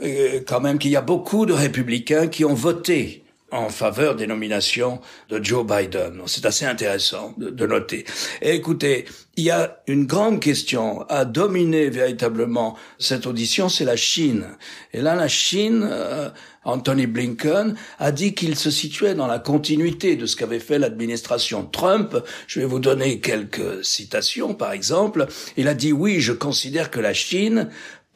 euh, 0.03 0.39
quand 0.47 0.61
même 0.61 0.79
qu'il 0.79 0.91
y 0.91 0.95
a 0.95 1.01
beaucoup 1.01 1.45
de 1.45 1.53
républicains 1.53 2.27
qui 2.27 2.45
ont 2.45 2.53
voté 2.53 3.23
en 3.51 3.69
faveur 3.69 4.15
des 4.15 4.27
nominations 4.27 4.99
de 5.29 5.43
Joe 5.43 5.65
Biden. 5.65 6.21
C'est 6.25 6.45
assez 6.45 6.65
intéressant 6.65 7.33
de, 7.37 7.65
noter. 7.65 8.05
Et 8.41 8.55
écoutez, 8.55 9.05
il 9.35 9.43
y 9.43 9.51
a 9.51 9.81
une 9.87 10.05
grande 10.05 10.39
question 10.39 11.01
à 11.09 11.25
dominer 11.25 11.89
véritablement 11.89 12.77
cette 12.97 13.25
audition, 13.25 13.69
c'est 13.69 13.85
la 13.85 13.95
Chine. 13.95 14.57
Et 14.93 15.01
là, 15.01 15.15
la 15.15 15.27
Chine, 15.27 15.87
euh, 15.89 16.29
Anthony 16.63 17.07
Blinken 17.07 17.75
a 17.99 18.11
dit 18.11 18.33
qu'il 18.33 18.55
se 18.55 18.71
situait 18.71 19.15
dans 19.15 19.27
la 19.27 19.39
continuité 19.39 20.15
de 20.15 20.25
ce 20.25 20.35
qu'avait 20.35 20.59
fait 20.59 20.79
l'administration 20.79 21.65
Trump. 21.65 22.17
Je 22.47 22.59
vais 22.59 22.65
vous 22.65 22.79
donner 22.79 23.19
quelques 23.19 23.83
citations, 23.85 24.53
par 24.53 24.71
exemple. 24.71 25.27
Il 25.57 25.67
a 25.67 25.73
dit 25.73 25.93
oui, 25.93 26.19
je 26.19 26.33
considère 26.33 26.91
que 26.91 26.99
la 26.99 27.13
Chine 27.13 27.69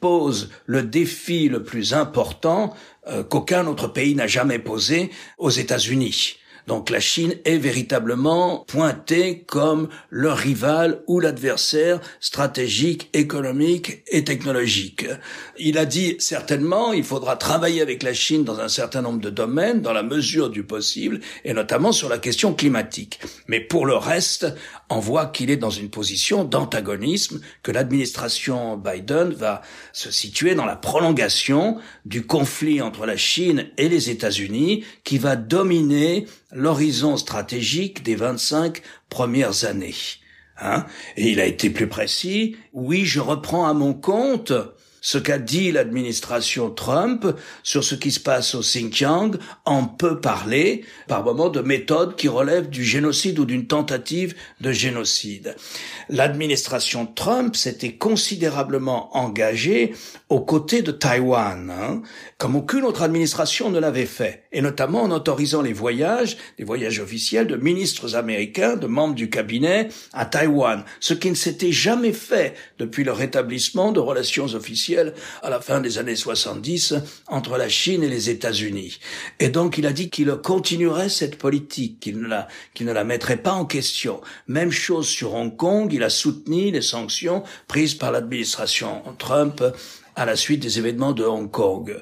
pose 0.04 0.50
le 0.66 0.82
défi 0.82 1.48
le 1.48 1.62
plus 1.62 1.94
important 1.94 2.74
qu'aucun 3.28 3.66
autre 3.66 3.88
pays 3.88 4.14
n'a 4.14 4.26
jamais 4.26 4.58
posé 4.58 5.10
aux 5.38 5.50
États-Unis. 5.50 6.38
Donc 6.66 6.88
la 6.88 7.00
Chine 7.00 7.34
est 7.44 7.58
véritablement 7.58 8.64
pointée 8.66 9.44
comme 9.46 9.88
le 10.08 10.32
rival 10.32 11.02
ou 11.06 11.20
l'adversaire 11.20 12.00
stratégique, 12.20 13.10
économique 13.12 14.02
et 14.08 14.24
technologique. 14.24 15.06
Il 15.58 15.76
a 15.76 15.84
dit 15.84 16.16
certainement 16.18 16.92
il 16.92 17.04
faudra 17.04 17.36
travailler 17.36 17.82
avec 17.82 18.02
la 18.02 18.14
Chine 18.14 18.44
dans 18.44 18.60
un 18.60 18.68
certain 18.68 19.02
nombre 19.02 19.20
de 19.20 19.30
domaines, 19.30 19.82
dans 19.82 19.92
la 19.92 20.02
mesure 20.02 20.48
du 20.48 20.64
possible, 20.64 21.20
et 21.44 21.52
notamment 21.52 21.92
sur 21.92 22.08
la 22.08 22.18
question 22.18 22.54
climatique. 22.54 23.20
Mais 23.46 23.60
pour 23.60 23.84
le 23.84 23.96
reste, 23.96 24.46
on 24.88 25.00
voit 25.00 25.26
qu'il 25.26 25.50
est 25.50 25.56
dans 25.56 25.70
une 25.70 25.90
position 25.90 26.44
d'antagonisme, 26.44 27.40
que 27.62 27.72
l'administration 27.72 28.76
Biden 28.76 29.30
va 29.30 29.62
se 29.92 30.10
situer 30.10 30.54
dans 30.54 30.64
la 30.64 30.76
prolongation 30.76 31.78
du 32.04 32.26
conflit 32.26 32.80
entre 32.80 33.06
la 33.06 33.16
Chine 33.16 33.66
et 33.76 33.88
les 33.88 34.10
États-Unis, 34.10 34.84
qui 35.04 35.18
va 35.18 35.36
dominer 35.36 36.26
l'horizon 36.54 37.16
stratégique 37.16 38.02
des 38.02 38.14
25 38.14 38.80
premières 39.10 39.64
années. 39.64 39.94
Hein 40.60 40.86
et 41.16 41.30
il 41.30 41.40
a 41.40 41.46
été 41.46 41.68
plus 41.68 41.88
précis. 41.88 42.56
Oui, 42.72 43.04
je 43.04 43.20
reprends 43.20 43.66
à 43.66 43.74
mon 43.74 43.92
compte 43.92 44.52
ce 45.04 45.18
qu'a 45.18 45.36
dit 45.36 45.70
l'administration 45.70 46.70
Trump 46.70 47.26
sur 47.62 47.84
ce 47.84 47.94
qui 47.94 48.10
se 48.10 48.20
passe 48.20 48.54
au 48.54 48.60
Xinjiang, 48.60 49.32
on 49.66 49.84
peut 49.84 50.18
parler 50.18 50.86
par 51.08 51.22
moment 51.22 51.50
de 51.50 51.60
méthodes 51.60 52.16
qui 52.16 52.26
relèvent 52.26 52.70
du 52.70 52.82
génocide 52.82 53.38
ou 53.38 53.44
d'une 53.44 53.66
tentative 53.66 54.34
de 54.62 54.72
génocide. 54.72 55.56
L'administration 56.08 57.04
Trump 57.04 57.54
s'était 57.54 57.96
considérablement 57.96 59.14
engagée 59.14 59.94
aux 60.30 60.40
côtés 60.40 60.80
de 60.80 60.90
Taïwan, 60.90 61.70
hein, 61.70 62.00
comme 62.38 62.56
aucune 62.56 62.84
autre 62.84 63.02
administration 63.02 63.68
ne 63.68 63.78
l'avait 63.78 64.06
fait, 64.06 64.43
et 64.54 64.62
notamment 64.62 65.02
en 65.02 65.10
autorisant 65.10 65.60
les 65.60 65.72
voyages, 65.72 66.38
des 66.56 66.64
voyages 66.64 67.00
officiels 67.00 67.48
de 67.48 67.56
ministres 67.56 68.14
américains, 68.14 68.76
de 68.76 68.86
membres 68.86 69.16
du 69.16 69.28
cabinet 69.28 69.88
à 70.12 70.24
Taïwan, 70.24 70.84
ce 71.00 71.12
qui 71.12 71.28
ne 71.28 71.34
s'était 71.34 71.72
jamais 71.72 72.12
fait 72.12 72.54
depuis 72.78 73.04
le 73.04 73.12
rétablissement 73.12 73.92
de 73.92 74.00
relations 74.00 74.46
officielles 74.46 75.12
à 75.42 75.50
la 75.50 75.60
fin 75.60 75.80
des 75.80 75.98
années 75.98 76.16
70 76.16 76.94
entre 77.26 77.58
la 77.58 77.68
Chine 77.68 78.04
et 78.04 78.08
les 78.08 78.30
États-Unis. 78.30 79.00
Et 79.40 79.48
donc 79.48 79.76
il 79.76 79.86
a 79.86 79.92
dit 79.92 80.08
qu'il 80.08 80.30
continuerait 80.36 81.08
cette 81.08 81.36
politique, 81.36 81.98
qu'il 81.98 82.20
ne 82.20 82.28
la, 82.28 82.46
qu'il 82.74 82.86
ne 82.86 82.92
la 82.92 83.04
mettrait 83.04 83.36
pas 83.36 83.52
en 83.52 83.64
question. 83.64 84.20
Même 84.46 84.70
chose 84.70 85.08
sur 85.08 85.34
Hong 85.34 85.56
Kong, 85.56 85.92
il 85.92 86.04
a 86.04 86.10
soutenu 86.10 86.70
les 86.70 86.82
sanctions 86.82 87.42
prises 87.66 87.94
par 87.94 88.12
l'administration 88.12 89.02
Trump 89.18 89.64
à 90.16 90.24
la 90.24 90.36
suite 90.36 90.60
des 90.60 90.78
événements 90.78 91.12
de 91.12 91.24
Hong 91.24 91.50
Kong 91.50 92.00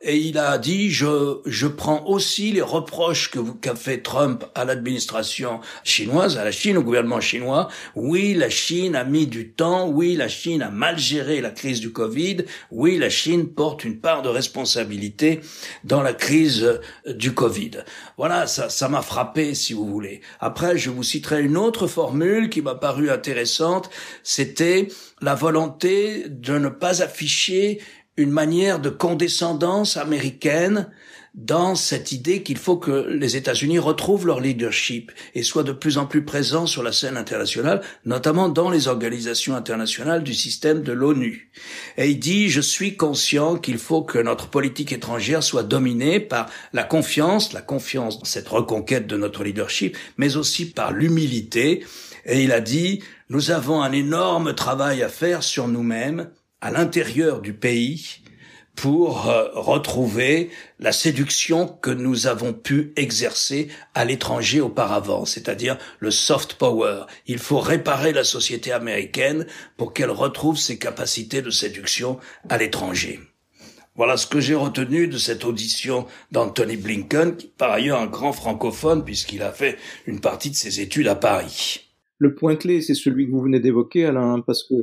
et 0.00 0.16
il 0.16 0.38
a 0.38 0.58
dit 0.58 0.90
je 0.90 1.38
je 1.46 1.66
prends 1.66 2.04
aussi 2.06 2.52
les 2.52 2.62
reproches 2.62 3.30
que 3.30 3.38
qu'a 3.60 3.74
fait 3.74 3.98
Trump 3.98 4.44
à 4.54 4.64
l'administration 4.64 5.60
chinoise, 5.84 6.36
à 6.36 6.44
la 6.44 6.52
Chine, 6.52 6.76
au 6.76 6.82
gouvernement 6.82 7.20
chinois. 7.20 7.68
Oui, 7.94 8.34
la 8.34 8.50
Chine 8.50 8.94
a 8.96 9.04
mis 9.04 9.26
du 9.26 9.50
temps. 9.50 9.88
Oui, 9.88 10.16
la 10.16 10.28
Chine 10.28 10.62
a 10.62 10.70
mal 10.70 10.98
géré 10.98 11.40
la 11.40 11.50
crise 11.50 11.80
du 11.80 11.92
Covid. 11.92 12.44
Oui, 12.70 12.98
la 12.98 13.10
Chine 13.10 13.48
porte 13.48 13.84
une 13.84 13.98
part 14.00 14.22
de 14.22 14.28
responsabilité 14.28 15.40
dans 15.84 16.02
la 16.02 16.12
crise 16.12 16.80
du 17.06 17.32
Covid. 17.32 17.72
Voilà, 18.16 18.46
ça 18.46 18.68
ça 18.68 18.88
m'a 18.88 19.02
frappé 19.02 19.54
si 19.54 19.72
vous 19.72 19.86
voulez. 19.86 20.20
Après, 20.40 20.76
je 20.78 20.90
vous 20.90 21.02
citerai 21.02 21.42
une 21.42 21.56
autre 21.56 21.86
formule 21.86 22.50
qui 22.50 22.62
m'a 22.62 22.74
paru 22.74 23.10
intéressante. 23.10 23.90
C'était 24.22 24.88
la 25.20 25.34
volonté 25.34 26.24
de 26.28 26.58
ne 26.58 26.68
pas 26.68 27.02
afficher 27.02 27.80
une 28.16 28.30
manière 28.30 28.80
de 28.80 28.90
condescendance 28.90 29.96
américaine 29.96 30.88
dans 31.36 31.74
cette 31.74 32.12
idée 32.12 32.42
qu'il 32.42 32.56
faut 32.56 32.78
que 32.78 33.06
les 33.10 33.36
États-Unis 33.36 33.78
retrouvent 33.78 34.26
leur 34.26 34.40
leadership 34.40 35.12
et 35.34 35.42
soient 35.42 35.64
de 35.64 35.72
plus 35.72 35.98
en 35.98 36.06
plus 36.06 36.24
présents 36.24 36.66
sur 36.66 36.82
la 36.82 36.92
scène 36.92 37.18
internationale, 37.18 37.82
notamment 38.06 38.48
dans 38.48 38.70
les 38.70 38.88
organisations 38.88 39.54
internationales 39.54 40.24
du 40.24 40.32
système 40.32 40.82
de 40.82 40.92
l'ONU. 40.92 41.52
Et 41.98 42.08
il 42.08 42.18
dit, 42.18 42.48
je 42.48 42.62
suis 42.62 42.96
conscient 42.96 43.56
qu'il 43.56 43.76
faut 43.76 44.02
que 44.02 44.18
notre 44.18 44.48
politique 44.48 44.92
étrangère 44.92 45.42
soit 45.42 45.62
dominée 45.62 46.20
par 46.20 46.48
la 46.72 46.84
confiance, 46.84 47.52
la 47.52 47.62
confiance 47.62 48.18
dans 48.18 48.24
cette 48.24 48.48
reconquête 48.48 49.06
de 49.06 49.18
notre 49.18 49.44
leadership, 49.44 49.94
mais 50.16 50.36
aussi 50.36 50.64
par 50.64 50.92
l'humilité. 50.92 51.84
Et 52.24 52.44
il 52.44 52.52
a 52.52 52.62
dit, 52.62 53.02
nous 53.28 53.50
avons 53.50 53.82
un 53.82 53.92
énorme 53.92 54.54
travail 54.54 55.02
à 55.02 55.10
faire 55.10 55.42
sur 55.42 55.68
nous-mêmes 55.68 56.30
à 56.66 56.72
l'intérieur 56.72 57.42
du 57.42 57.52
pays 57.52 58.22
pour 58.74 59.30
euh, 59.30 59.48
retrouver 59.54 60.50
la 60.80 60.90
séduction 60.90 61.68
que 61.68 61.92
nous 61.92 62.26
avons 62.26 62.52
pu 62.52 62.92
exercer 62.96 63.68
à 63.94 64.04
l'étranger 64.04 64.60
auparavant, 64.60 65.24
c'est-à-dire 65.26 65.78
le 66.00 66.10
soft 66.10 66.54
power. 66.54 67.04
Il 67.28 67.38
faut 67.38 67.60
réparer 67.60 68.12
la 68.12 68.24
société 68.24 68.72
américaine 68.72 69.46
pour 69.76 69.92
qu'elle 69.92 70.10
retrouve 70.10 70.58
ses 70.58 70.76
capacités 70.76 71.40
de 71.40 71.50
séduction 71.50 72.18
à 72.48 72.58
l'étranger. 72.58 73.20
Voilà 73.94 74.16
ce 74.16 74.26
que 74.26 74.40
j'ai 74.40 74.56
retenu 74.56 75.06
de 75.06 75.18
cette 75.18 75.44
audition 75.44 76.06
d'Anthony 76.32 76.76
Blinken, 76.76 77.36
qui 77.36 77.46
par 77.46 77.70
ailleurs 77.70 78.00
un 78.00 78.06
grand 78.06 78.32
francophone 78.32 79.04
puisqu'il 79.04 79.42
a 79.42 79.52
fait 79.52 79.78
une 80.08 80.20
partie 80.20 80.50
de 80.50 80.56
ses 80.56 80.80
études 80.80 81.06
à 81.06 81.14
Paris. 81.14 81.92
Le 82.18 82.34
point 82.34 82.56
clé, 82.56 82.80
c'est 82.80 82.94
celui 82.94 83.26
que 83.26 83.30
vous 83.30 83.42
venez 83.42 83.60
d'évoquer, 83.60 84.06
Alain, 84.06 84.40
parce 84.40 84.64
que 84.64 84.74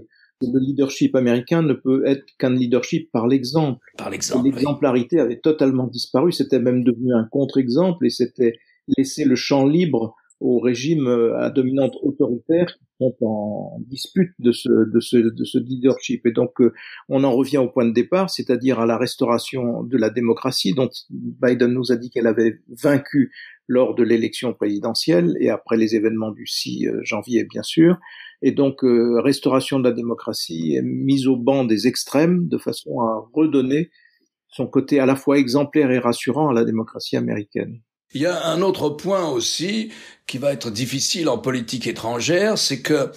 le 0.52 0.60
leadership 0.60 1.16
américain 1.16 1.62
ne 1.62 1.74
peut 1.74 2.06
être 2.06 2.26
qu'un 2.38 2.54
leadership 2.54 3.12
par 3.12 3.28
l'exemple. 3.28 3.86
Par 3.98 4.10
l'exemple. 4.10 4.46
L'exemplarité 4.46 5.20
avait 5.20 5.40
totalement 5.40 5.88
disparu, 5.88 6.32
c'était 6.32 6.60
même 6.60 6.84
devenu 6.84 7.14
un 7.14 7.28
contre-exemple 7.32 8.06
et 8.06 8.10
c'était 8.10 8.54
laisser 8.98 9.26
le 9.26 9.36
champ 9.36 9.66
libre 9.66 10.16
au 10.44 10.60
régime 10.60 11.08
euh, 11.08 11.38
à 11.40 11.50
dominante 11.50 11.96
autoritaire 12.02 12.68
qui 12.78 12.84
sont 13.00 13.16
en 13.22 13.80
dispute 13.88 14.34
de 14.40 14.52
ce, 14.52 14.70
de 14.70 15.00
ce, 15.00 15.18
de 15.18 15.44
ce 15.46 15.58
leadership. 15.58 16.26
Et 16.26 16.32
donc, 16.32 16.60
euh, 16.60 16.74
on 17.08 17.24
en 17.24 17.32
revient 17.32 17.60
au 17.60 17.70
point 17.70 17.86
de 17.86 17.94
départ, 17.94 18.30
c'est-à-dire 18.30 18.80
à 18.80 18.86
la 18.86 18.98
restauration 18.98 19.84
de 19.84 19.98
la 19.98 20.10
démocratie, 20.10 20.74
dont 20.74 20.90
Biden 21.10 21.72
nous 21.72 21.94
a 21.94 21.96
dit 21.96 22.10
qu'elle 22.10 22.28
avait 22.28 22.60
vaincu 22.68 23.32
lors 23.70 23.96
de 23.96 24.04
l'élection 24.04 24.54
présidentielle 24.54 25.38
et 25.40 25.50
après 25.50 25.78
les 25.78 25.96
événements 25.96 26.32
du 26.32 26.46
6 26.46 26.88
euh, 26.88 27.00
janvier, 27.04 27.46
bien 27.46 27.64
sûr 27.64 27.98
et 28.44 28.52
donc 28.52 28.84
euh, 28.84 29.20
restauration 29.22 29.80
de 29.80 29.86
la 29.86 29.96
démocratie, 29.96 30.78
mise 30.84 31.28
au 31.28 31.38
banc 31.38 31.64
des 31.64 31.88
extrêmes 31.88 32.48
de 32.50 32.58
façon 32.58 33.00
à 33.00 33.26
redonner 33.34 33.90
son 34.50 34.68
côté 34.68 35.00
à 35.00 35.06
la 35.06 35.16
fois 35.16 35.40
exemplaire 35.40 35.90
et 35.90 35.98
rassurant 35.98 36.50
à 36.50 36.54
la 36.54 36.66
démocratie 36.66 37.18
américaine. 37.18 37.82
Il 38.14 38.22
y 38.22 38.28
a 38.28 38.46
un 38.46 38.62
autre 38.62 38.90
point 38.90 39.28
aussi 39.30 39.92
qui 40.28 40.38
va 40.38 40.54
être 40.54 40.70
difficile 40.70 41.30
en 41.30 41.40
politique 41.40 41.88
étrangère, 41.88 42.60
c'est 42.60 42.82
que 42.82 43.12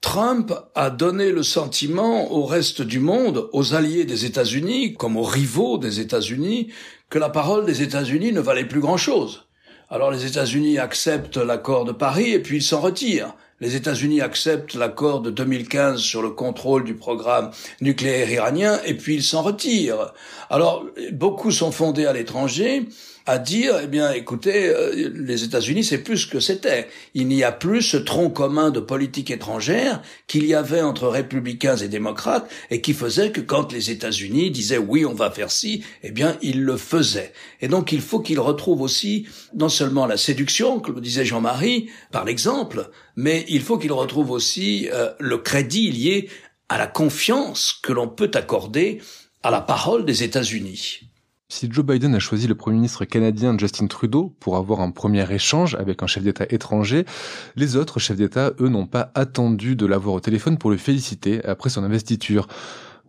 Trump 0.00 0.54
a 0.74 0.88
donné 0.88 1.30
le 1.30 1.42
sentiment 1.42 2.32
au 2.32 2.46
reste 2.46 2.80
du 2.80 3.00
monde, 3.00 3.50
aux 3.52 3.74
alliés 3.74 4.04
des 4.04 4.24
États-Unis 4.24 4.94
comme 4.94 5.18
aux 5.18 5.24
rivaux 5.24 5.76
des 5.76 6.00
États-Unis, 6.00 6.72
que 7.10 7.18
la 7.18 7.28
parole 7.28 7.66
des 7.66 7.82
États-Unis 7.82 8.32
ne 8.32 8.40
valait 8.40 8.64
plus 8.64 8.80
grand-chose. 8.80 9.48
Alors 9.90 10.12
les 10.12 10.24
États-Unis 10.24 10.78
acceptent 10.78 11.36
l'accord 11.36 11.84
de 11.84 11.92
Paris 11.92 12.30
et 12.30 12.40
puis 12.40 12.58
ils 12.58 12.62
s'en 12.62 12.80
retirent 12.80 13.34
les 13.60 13.76
États-Unis 13.76 14.20
acceptent 14.20 14.74
l'accord 14.74 15.20
de 15.20 15.30
2015 15.30 16.00
sur 16.00 16.22
le 16.22 16.30
contrôle 16.30 16.84
du 16.84 16.94
programme 16.94 17.50
nucléaire 17.80 18.30
iranien 18.30 18.80
et 18.84 18.94
puis 18.94 19.16
ils 19.16 19.22
s'en 19.22 19.42
retirent. 19.42 20.12
Alors, 20.48 20.86
beaucoup 21.12 21.50
sont 21.50 21.70
fondés 21.70 22.06
à 22.06 22.12
l'étranger 22.12 22.86
à 23.30 23.38
dire, 23.38 23.76
eh 23.80 23.86
bien, 23.86 24.10
écoutez, 24.10 24.66
euh, 24.66 25.08
les 25.14 25.44
États-Unis, 25.44 25.84
c'est 25.84 26.02
plus 26.02 26.18
ce 26.18 26.26
que 26.26 26.40
c'était. 26.40 26.88
Il 27.14 27.28
n'y 27.28 27.44
a 27.44 27.52
plus 27.52 27.80
ce 27.80 27.96
tronc 27.96 28.30
commun 28.30 28.70
de 28.70 28.80
politique 28.80 29.30
étrangère 29.30 30.02
qu'il 30.26 30.44
y 30.46 30.54
avait 30.54 30.82
entre 30.82 31.06
républicains 31.06 31.76
et 31.76 31.86
démocrates 31.86 32.50
et 32.70 32.80
qui 32.80 32.92
faisait 32.92 33.30
que 33.30 33.40
quand 33.40 33.72
les 33.72 33.92
États-Unis 33.92 34.50
disaient 34.50 34.78
oui, 34.78 35.06
on 35.06 35.14
va 35.14 35.30
faire 35.30 35.52
ci, 35.52 35.84
eh 36.02 36.10
bien, 36.10 36.38
ils 36.42 36.64
le 36.64 36.76
faisaient. 36.76 37.32
Et 37.60 37.68
donc, 37.68 37.92
il 37.92 38.00
faut 38.00 38.18
qu'ils 38.18 38.40
retrouvent 38.40 38.82
aussi 38.82 39.28
non 39.54 39.68
seulement 39.68 40.06
la 40.06 40.16
séduction, 40.16 40.80
comme 40.80 40.96
le 40.96 41.00
disait 41.00 41.24
Jean-Marie, 41.24 41.88
par 42.10 42.24
l'exemple, 42.24 42.90
mais 43.14 43.44
il 43.48 43.62
faut 43.62 43.78
qu'ils 43.78 43.92
retrouvent 43.92 44.32
aussi 44.32 44.88
euh, 44.92 45.12
le 45.20 45.38
crédit 45.38 45.92
lié 45.92 46.28
à 46.68 46.78
la 46.78 46.88
confiance 46.88 47.78
que 47.80 47.92
l'on 47.92 48.08
peut 48.08 48.32
accorder 48.34 49.00
à 49.44 49.52
la 49.52 49.60
parole 49.60 50.04
des 50.04 50.24
États-Unis. 50.24 51.09
Si 51.52 51.68
Joe 51.68 51.84
Biden 51.84 52.14
a 52.14 52.20
choisi 52.20 52.46
le 52.46 52.54
Premier 52.54 52.76
ministre 52.76 53.04
canadien 53.04 53.58
Justin 53.58 53.88
Trudeau 53.88 54.32
pour 54.38 54.56
avoir 54.56 54.80
un 54.80 54.92
premier 54.92 55.28
échange 55.34 55.74
avec 55.74 56.00
un 56.04 56.06
chef 56.06 56.22
d'État 56.22 56.46
étranger, 56.48 57.04
les 57.56 57.74
autres 57.74 57.98
chefs 57.98 58.16
d'État, 58.16 58.52
eux, 58.60 58.68
n'ont 58.68 58.86
pas 58.86 59.10
attendu 59.16 59.74
de 59.74 59.84
l'avoir 59.84 60.14
au 60.14 60.20
téléphone 60.20 60.58
pour 60.58 60.70
le 60.70 60.76
féliciter 60.76 61.44
après 61.44 61.68
son 61.68 61.82
investiture. 61.82 62.46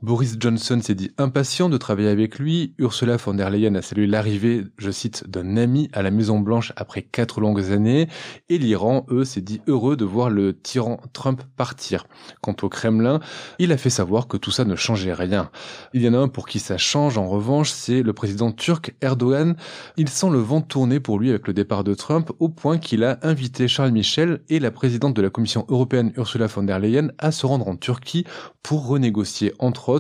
Boris 0.02 0.36
Johnson 0.40 0.80
s'est 0.82 0.96
dit 0.96 1.12
impatient 1.20 1.70
de 1.70 1.78
travailler 1.78 2.10
avec 2.10 2.40
lui. 2.40 2.74
Ursula 2.80 3.18
von 3.18 3.36
der 3.36 3.52
Leyen 3.52 3.76
a 3.76 3.84
salué 3.84 4.08
l'arrivée, 4.08 4.64
je 4.80 4.90
cite, 4.90 5.30
d'un 5.30 5.58
ami 5.58 5.90
à 5.94 6.02
la 6.02 6.10
Maison 6.10 6.40
Blanche 6.40 6.74
après 6.76 7.04
quatre 7.04 7.40
longues 7.40 7.72
années. 7.72 8.08
Et 8.50 8.58
l'Iran, 8.58 9.06
eux, 9.12 9.24
s'est 9.26 9.42
dit 9.42 9.62
heureux 9.68 9.96
de 9.96 10.04
voir 10.04 10.32
le 10.32 10.60
tyran 10.60 11.00
Trump 11.14 11.44
partir. 11.56 12.08
Quant 12.42 12.56
au 12.64 12.70
Kremlin, 12.70 13.20
il 13.60 13.72
a 13.72 13.78
fait 13.78 13.92
savoir 13.92 14.28
que 14.28 14.38
tout 14.38 14.50
ça 14.50 14.66
ne 14.66 14.76
changeait 14.76 15.14
rien. 15.14 15.52
Il 15.94 16.02
y 16.02 16.10
en 16.10 16.16
a 16.16 16.18
un 16.18 16.30
pour 16.30 16.48
qui 16.48 16.58
ça 16.58 16.80
change, 16.80 17.20
en 17.20 17.28
revanche, 17.28 17.70
c'est 17.70 18.02
le 18.02 18.14
président 18.14 18.52
turc 18.52 18.96
Erdogan. 19.02 19.56
Il 19.98 20.10
sent 20.10 20.32
le 20.32 20.40
vent 20.40 20.62
tourner 20.62 21.00
pour 21.00 21.20
lui 21.20 21.30
avec 21.30 21.46
le 21.46 21.54
départ 21.54 21.84
de 21.84 21.94
Trump, 21.94 22.32
au 22.40 22.50
point 22.50 22.80
qu'il 22.80 23.04
a 23.04 23.20
invité 23.22 23.68
Charles 23.68 23.92
Michel 23.92 24.42
et 24.50 24.60
la 24.60 24.72
présidente 24.72 25.16
de 25.16 25.22
la 25.22 25.30
Commission 25.30 25.64
européenne 25.70 26.12
Ursula 26.18 26.48
von 26.48 26.64
der 26.64 26.80
Leyen 26.80 27.10
à 27.20 27.32
se 27.32 27.46
rendre 27.46 27.68
en 27.68 27.76
Turquie 27.76 28.26
pour 28.64 28.88
renégocier 28.88 29.54
entre 29.60 29.91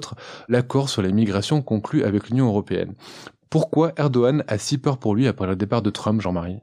l'accord 0.47 0.89
sur 0.89 1.01
les 1.01 1.11
migrations 1.11 1.61
conclu 1.61 2.03
avec 2.03 2.29
l'Union 2.29 2.47
européenne. 2.47 2.93
Pourquoi 3.49 3.91
Erdogan 3.97 4.43
a 4.47 4.57
si 4.57 4.77
peur 4.77 4.97
pour 4.97 5.15
lui 5.15 5.27
après 5.27 5.47
le 5.47 5.55
départ 5.55 5.81
de 5.81 5.89
Trump, 5.89 6.21
Jean-Marie? 6.21 6.59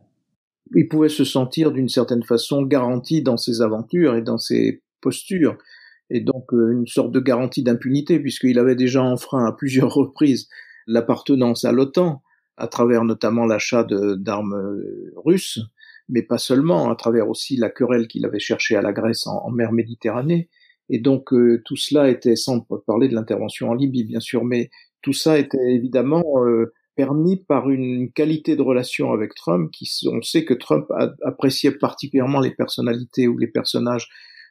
Il 0.74 0.88
pouvait 0.88 1.08
se 1.08 1.24
sentir 1.24 1.72
d'une 1.72 1.88
certaine 1.88 2.22
façon 2.22 2.62
garanti 2.62 3.22
dans 3.22 3.36
ses 3.36 3.62
aventures 3.62 4.14
et 4.14 4.22
dans 4.22 4.38
ses 4.38 4.82
postures, 5.00 5.56
et 6.10 6.20
donc 6.20 6.52
euh, 6.52 6.72
une 6.72 6.86
sorte 6.86 7.12
de 7.12 7.20
garantie 7.20 7.62
d'impunité, 7.62 8.18
puisqu'il 8.18 8.58
avait 8.58 8.74
déjà 8.74 9.02
enfreint 9.02 9.44
à 9.44 9.52
plusieurs 9.52 9.92
reprises 9.94 10.48
l'appartenance 10.86 11.64
à 11.64 11.72
l'OTAN, 11.72 12.22
à 12.56 12.66
travers 12.66 13.04
notamment 13.04 13.44
l'achat 13.44 13.84
d'armes 13.84 14.54
euh, 14.54 15.12
russes, 15.24 15.60
mais 16.08 16.22
pas 16.22 16.38
seulement, 16.38 16.90
à 16.90 16.96
travers 16.96 17.28
aussi 17.28 17.56
la 17.56 17.68
querelle 17.68 18.08
qu'il 18.08 18.24
avait 18.24 18.38
cherchée 18.38 18.76
à 18.76 18.82
la 18.82 18.92
Grèce 18.92 19.26
en 19.26 19.50
mer 19.50 19.72
Méditerranée, 19.72 20.48
Et 20.90 20.98
donc 20.98 21.32
euh, 21.32 21.62
tout 21.64 21.76
cela 21.76 22.08
était, 22.08 22.36
sans 22.36 22.60
parler 22.86 23.08
de 23.08 23.14
l'intervention 23.14 23.70
en 23.70 23.74
Libye 23.74 24.04
bien 24.04 24.20
sûr, 24.20 24.44
mais 24.44 24.70
tout 25.02 25.12
ça 25.12 25.38
était 25.38 25.72
évidemment 25.74 26.24
euh, 26.44 26.72
permis 26.96 27.36
par 27.36 27.70
une 27.70 28.10
qualité 28.10 28.56
de 28.56 28.62
relation 28.62 29.12
avec 29.12 29.34
Trump 29.34 29.70
qui, 29.70 29.88
on 30.10 30.22
sait 30.22 30.44
que 30.44 30.54
Trump 30.54 30.86
appréciait 31.22 31.72
particulièrement 31.72 32.40
les 32.40 32.50
personnalités 32.50 33.28
ou 33.28 33.38
les 33.38 33.46
personnages 33.46 34.08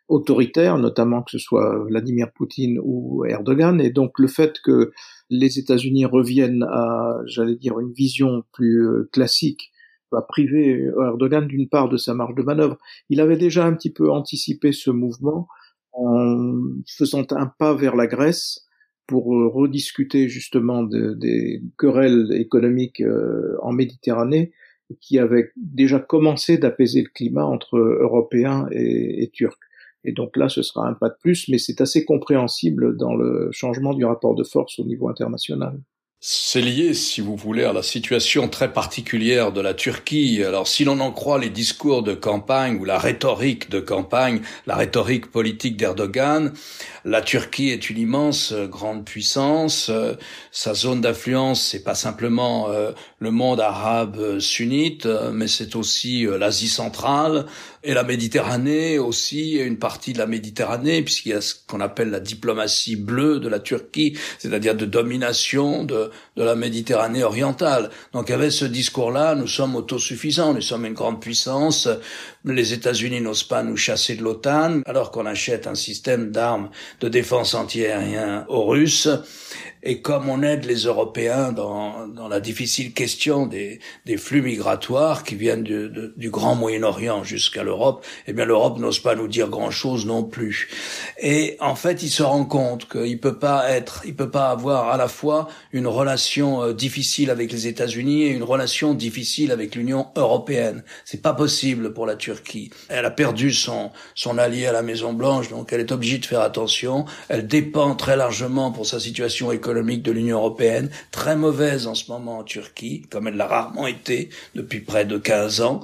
autoritaires, 0.07 0.77
notamment 0.77 1.21
que 1.21 1.31
ce 1.31 1.39
soit 1.39 1.83
Vladimir 1.89 2.31
Poutine 2.33 2.79
ou 2.81 3.25
Erdogan, 3.25 3.81
et 3.81 3.89
donc 3.89 4.17
le 4.19 4.29
fait 4.29 4.53
que 4.63 4.91
les 5.29 5.59
États-Unis 5.59 6.05
reviennent 6.05 6.63
à, 6.63 7.19
j'allais 7.25 7.57
dire, 7.57 7.79
une 7.81 7.91
vision 7.91 8.43
plus 8.53 8.87
euh, 8.87 9.09
classique 9.11 9.71
va 10.09 10.21
priver 10.21 10.89
Erdogan 11.05 11.45
d'une 11.47 11.67
part 11.67 11.89
de 11.89 11.97
sa 11.97 12.13
marge 12.13 12.33
de 12.35 12.41
manœuvre. 12.41 12.77
Il 13.09 13.19
avait 13.19 13.35
déjà 13.35 13.65
un 13.65 13.73
petit 13.73 13.91
peu 13.91 14.09
anticipé 14.09 14.71
ce 14.71 14.89
mouvement 14.89 15.49
en 15.97 16.61
faisant 16.87 17.25
un 17.31 17.47
pas 17.47 17.73
vers 17.73 17.95
la 17.95 18.07
Grèce 18.07 18.65
pour 19.07 19.35
euh, 19.35 19.47
rediscuter 19.47 20.29
justement 20.29 20.83
des 20.83 21.61
querelles 21.77 22.31
économiques 22.33 23.01
euh, 23.01 23.55
en 23.61 23.71
Méditerranée 23.71 24.51
qui 25.01 25.19
avaient 25.19 25.51
déjà 25.57 25.99
commencé 25.99 26.57
d'apaiser 26.57 27.01
le 27.01 27.09
climat 27.09 27.45
entre 27.45 27.77
Européens 27.77 28.67
et, 28.71 29.23
et 29.23 29.29
Turcs. 29.29 29.57
Et 30.05 30.13
donc 30.13 30.37
là, 30.37 30.47
ce 30.47 30.61
sera 30.61 30.87
un 30.87 30.93
pas 30.93 31.09
de 31.09 31.17
plus, 31.21 31.49
mais 31.49 31.57
c'est 31.57 31.81
assez 31.81 32.05
compréhensible 32.05 32.95
dans 32.95 33.15
le 33.15 33.49
changement 33.51 33.93
du 33.93 34.05
rapport 34.05 34.35
de 34.35 34.43
force 34.43 34.79
au 34.79 34.85
niveau 34.85 35.09
international. 35.09 35.81
C'est 36.19 36.61
lié, 36.61 36.95
si 36.95 37.21
vous 37.21 37.35
voulez, 37.35 37.63
à 37.63 37.73
la 37.73 37.83
situation 37.83 38.49
très 38.49 38.73
particulière 38.73 39.51
de 39.51 39.61
la 39.61 39.75
Turquie. 39.75 40.43
Alors, 40.43 40.67
si 40.67 40.83
l'on 40.83 40.99
en 40.99 41.11
croit 41.11 41.37
les 41.37 41.51
discours 41.51 42.01
de 42.01 42.15
campagne 42.15 42.79
ou 42.79 42.85
la 42.85 42.97
rhétorique 42.97 43.69
de 43.69 43.79
campagne, 43.79 44.41
la 44.65 44.75
rhétorique 44.75 45.29
politique 45.29 45.77
d'Erdogan, 45.77 46.53
la 47.05 47.21
Turquie 47.21 47.69
est 47.69 47.91
une 47.91 47.99
immense 47.99 48.51
euh, 48.51 48.65
grande 48.65 49.05
puissance. 49.05 49.89
Euh, 49.89 50.15
sa 50.51 50.73
zone 50.73 51.01
d'influence, 51.01 51.61
c'est 51.61 51.83
pas 51.83 51.93
simplement 51.93 52.67
euh, 52.71 52.93
le 53.19 53.29
monde 53.29 53.59
arabe 53.59 54.39
sunnite, 54.39 55.05
mais 55.05 55.47
c'est 55.47 55.75
aussi 55.75 56.25
l'Asie 56.25 56.67
centrale 56.67 57.45
et 57.87 57.93
la 57.93 58.03
Méditerranée 58.03 58.99
aussi, 58.99 59.53
une 59.53 59.79
partie 59.79 60.11
de 60.11 60.17
la 60.17 60.27
Méditerranée, 60.27 61.01
puisqu'il 61.03 61.29
y 61.29 61.33
a 61.33 61.39
ce 61.39 61.55
qu'on 61.67 61.79
appelle 61.79 62.09
la 62.09 62.19
diplomatie 62.19 62.97
bleue 62.97 63.39
de 63.39 63.47
la 63.47 63.59
Turquie, 63.59 64.17
c'est-à-dire 64.39 64.75
de 64.75 64.85
domination 64.85 65.85
de, 65.85 66.11
de 66.35 66.43
la 66.43 66.55
Méditerranée 66.55 67.23
orientale. 67.23 67.89
Donc 68.11 68.29
avec 68.29 68.51
ce 68.51 68.65
discours-là, 68.65 69.35
nous 69.35 69.47
sommes 69.47 69.77
autosuffisants, 69.77 70.53
nous 70.53 70.61
sommes 70.61 70.85
une 70.85 70.95
grande 70.95 71.21
puissance, 71.21 71.87
les 72.43 72.73
États-Unis 72.73 73.21
n'osent 73.21 73.43
pas 73.43 73.63
nous 73.63 73.77
chasser 73.77 74.15
de 74.17 74.23
l'OTAN, 74.23 74.81
alors 74.85 75.11
qu'on 75.11 75.25
achète 75.25 75.65
un 75.65 75.75
système 75.75 76.31
d'armes 76.31 76.69
de 76.99 77.07
défense 77.07 77.53
antiaérien 77.53 78.45
aux 78.49 78.65
Russes. 78.65 79.07
Et 79.83 80.01
comme 80.01 80.27
on 80.27 80.43
aide 80.43 80.65
les 80.65 80.83
Européens 80.83 81.53
dans, 81.53 82.07
dans 82.07 82.27
la 82.27 82.41
difficile 82.41 82.93
question 82.93 83.45
des, 83.45 83.79
des 84.05 84.17
flux 84.17 84.41
migratoires 84.41 85.23
qui 85.23 85.35
viennent 85.35 85.63
du, 85.63 85.89
du 86.17 86.29
Grand 86.29 86.55
Moyen-Orient 86.55 87.23
jusqu'à 87.23 87.63
l'Europe, 87.63 87.76
eh 88.27 88.33
bien 88.33 88.45
l'Europe 88.45 88.79
n'ose 88.79 88.99
pas 88.99 89.15
nous 89.15 89.27
dire 89.27 89.49
grand-chose 89.49 90.05
non 90.05 90.23
plus. 90.23 90.69
Et 91.19 91.57
en 91.59 91.75
fait, 91.75 92.03
il 92.03 92.09
se 92.09 92.23
rend 92.23 92.45
compte 92.45 92.87
qu'il 92.89 93.19
peut 93.19 93.39
pas 93.39 93.69
être, 93.69 94.01
il 94.05 94.15
peut 94.15 94.29
pas 94.29 94.49
avoir 94.49 94.89
à 94.89 94.97
la 94.97 95.07
fois 95.07 95.47
une 95.71 95.87
relation 95.87 96.63
euh, 96.63 96.73
difficile 96.73 97.29
avec 97.29 97.51
les 97.51 97.67
États-Unis 97.67 98.23
et 98.23 98.29
une 98.29 98.43
relation 98.43 98.93
difficile 98.93 99.51
avec 99.51 99.75
l'Union 99.75 100.07
européenne. 100.15 100.83
C'est 101.05 101.21
pas 101.21 101.33
possible 101.33 101.93
pour 101.93 102.05
la 102.05 102.15
Turquie. 102.15 102.71
Elle 102.89 103.05
a 103.05 103.11
perdu 103.11 103.53
son 103.53 103.91
son 104.15 104.37
allié 104.37 104.65
à 104.65 104.71
la 104.71 104.81
Maison 104.81 105.13
Blanche, 105.13 105.49
donc 105.49 105.71
elle 105.73 105.79
est 105.79 105.91
obligée 105.91 106.17
de 106.17 106.25
faire 106.25 106.41
attention. 106.41 107.05
Elle 107.29 107.47
dépend 107.47 107.95
très 107.95 108.15
largement 108.15 108.71
pour 108.71 108.85
sa 108.85 108.99
situation 108.99 109.51
économique 109.51 110.03
de 110.03 110.11
l'Union 110.11 110.37
européenne, 110.37 110.89
très 111.11 111.35
mauvaise 111.35 111.87
en 111.87 111.95
ce 111.95 112.11
moment 112.11 112.39
en 112.39 112.43
Turquie, 112.43 113.03
comme 113.09 113.27
elle 113.27 113.35
l'a 113.35 113.47
rarement 113.47 113.87
été 113.87 114.29
depuis 114.55 114.79
près 114.79 115.05
de 115.05 115.17
15 115.17 115.61
ans. 115.61 115.81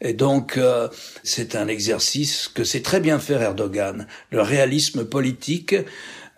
Et 0.00 0.12
donc, 0.12 0.56
euh, 0.56 0.88
c'est 1.22 1.56
un 1.56 1.68
exercice 1.68 2.48
que 2.48 2.64
sait 2.64 2.82
très 2.82 3.00
bien 3.00 3.18
faire 3.18 3.42
Erdogan, 3.42 4.06
le 4.30 4.42
réalisme 4.42 5.04
politique, 5.04 5.74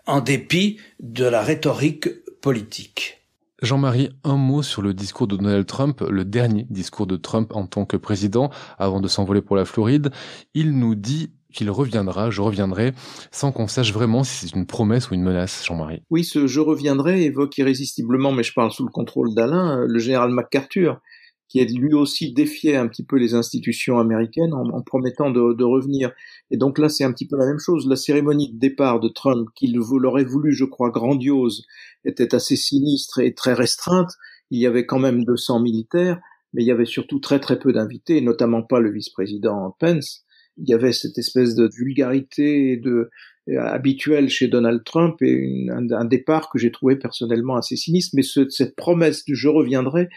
en 0.05 0.21
dépit 0.21 0.77
de 0.99 1.25
la 1.25 1.41
rhétorique 1.41 2.09
politique. 2.41 3.19
Jean-Marie, 3.61 4.09
un 4.23 4.37
mot 4.37 4.63
sur 4.63 4.81
le 4.81 4.93
discours 4.93 5.27
de 5.27 5.35
Donald 5.35 5.65
Trump, 5.65 6.01
le 6.09 6.23
dernier 6.23 6.65
discours 6.69 7.07
de 7.07 7.17
Trump 7.17 7.51
en 7.53 7.67
tant 7.67 7.85
que 7.85 7.97
président, 7.97 8.49
avant 8.77 9.01
de 9.01 9.07
s'envoler 9.07 9.41
pour 9.41 9.57
la 9.57 9.65
Floride. 9.65 10.11
Il 10.53 10.77
nous 10.77 10.95
dit 10.95 11.31
qu'il 11.53 11.69
reviendra, 11.69 12.29
je 12.29 12.41
reviendrai, 12.41 12.93
sans 13.31 13.51
qu'on 13.51 13.67
sache 13.67 13.91
vraiment 13.91 14.23
si 14.23 14.47
c'est 14.47 14.55
une 14.55 14.65
promesse 14.65 15.09
ou 15.09 15.15
une 15.15 15.23
menace, 15.23 15.65
Jean-Marie. 15.65 16.03
Oui, 16.09 16.23
ce 16.23 16.47
je 16.47 16.59
reviendrai 16.59 17.23
évoque 17.23 17.57
irrésistiblement, 17.57 18.31
mais 18.31 18.43
je 18.43 18.53
parle 18.53 18.71
sous 18.71 18.85
le 18.85 18.91
contrôle 18.91 19.33
d'Alain, 19.35 19.83
le 19.85 19.99
général 19.99 20.31
MacArthur, 20.31 21.01
qui 21.49 21.59
a 21.59 21.65
lui 21.65 21.93
aussi 21.93 22.31
défié 22.31 22.77
un 22.77 22.87
petit 22.87 23.03
peu 23.03 23.17
les 23.17 23.33
institutions 23.33 23.99
américaines 23.99 24.53
en, 24.53 24.81
promettant 24.81 25.31
de, 25.31 25.63
revenir. 25.63 26.11
Et 26.51 26.57
donc 26.57 26.77
là, 26.77 26.87
c'est 26.89 27.03
un 27.03 27.11
petit 27.11 27.27
peu 27.27 27.37
la 27.37 27.45
même 27.45 27.59
chose. 27.59 27.87
La 27.87 27.95
cérémonie 27.95 28.53
de 28.53 28.59
départ 28.59 28.99
de 28.99 29.09
Trump, 29.09 29.49
qu'il 29.55 29.75
l'aurait 29.75 30.23
voulu, 30.23 30.53
je 30.53 30.65
crois, 30.65 30.91
grandiose, 30.91 31.65
était 32.05 32.33
assez 32.33 32.55
sinistre 32.55 33.19
et 33.19 33.33
très 33.33 33.53
restreinte. 33.53 34.11
Il 34.51 34.59
y 34.61 34.67
avait 34.67 34.85
quand 34.85 34.99
même 34.99 35.25
200 35.25 35.59
militaires, 35.59 36.21
mais 36.53 36.63
il 36.63 36.67
y 36.67 36.71
avait 36.71 36.85
surtout 36.85 37.19
très 37.19 37.39
très 37.39 37.59
peu 37.59 37.73
d'invités, 37.73 38.21
notamment 38.21 38.61
pas 38.61 38.79
le 38.79 38.91
vice-président 38.91 39.75
Pence 39.79 40.23
il 40.61 40.69
y 40.69 40.73
avait 40.73 40.91
cette 40.91 41.17
espèce 41.17 41.55
de 41.55 41.69
vulgarité 41.73 42.77
de 42.77 43.09
euh, 43.49 43.59
habituelle 43.59 44.29
chez 44.29 44.47
Donald 44.47 44.83
Trump 44.83 45.21
et 45.21 45.67
un, 45.69 46.05
départ 46.05 46.49
que 46.49 46.59
j'ai 46.59 46.71
trouvé 46.71 46.97
personnellement 46.97 47.55
assez 47.55 47.75
sinistre. 47.75 48.15
Mais 48.15 48.23
cette 48.23 48.75
promesse 48.75 49.25
du 49.25 49.35
je 49.35 49.47
reviendrai 49.47 50.09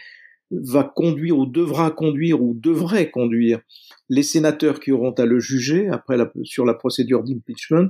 va 0.51 0.83
conduire 0.83 1.37
ou 1.37 1.45
devra 1.45 1.91
conduire 1.91 2.41
ou 2.41 2.53
devrait 2.53 3.09
conduire 3.09 3.59
les 4.09 4.23
sénateurs 4.23 4.79
qui 4.79 4.91
auront 4.91 5.11
à 5.11 5.25
le 5.25 5.39
juger 5.39 5.89
après 5.89 6.17
sur 6.43 6.65
la 6.65 6.73
procédure 6.73 7.23
d'impeachment, 7.23 7.89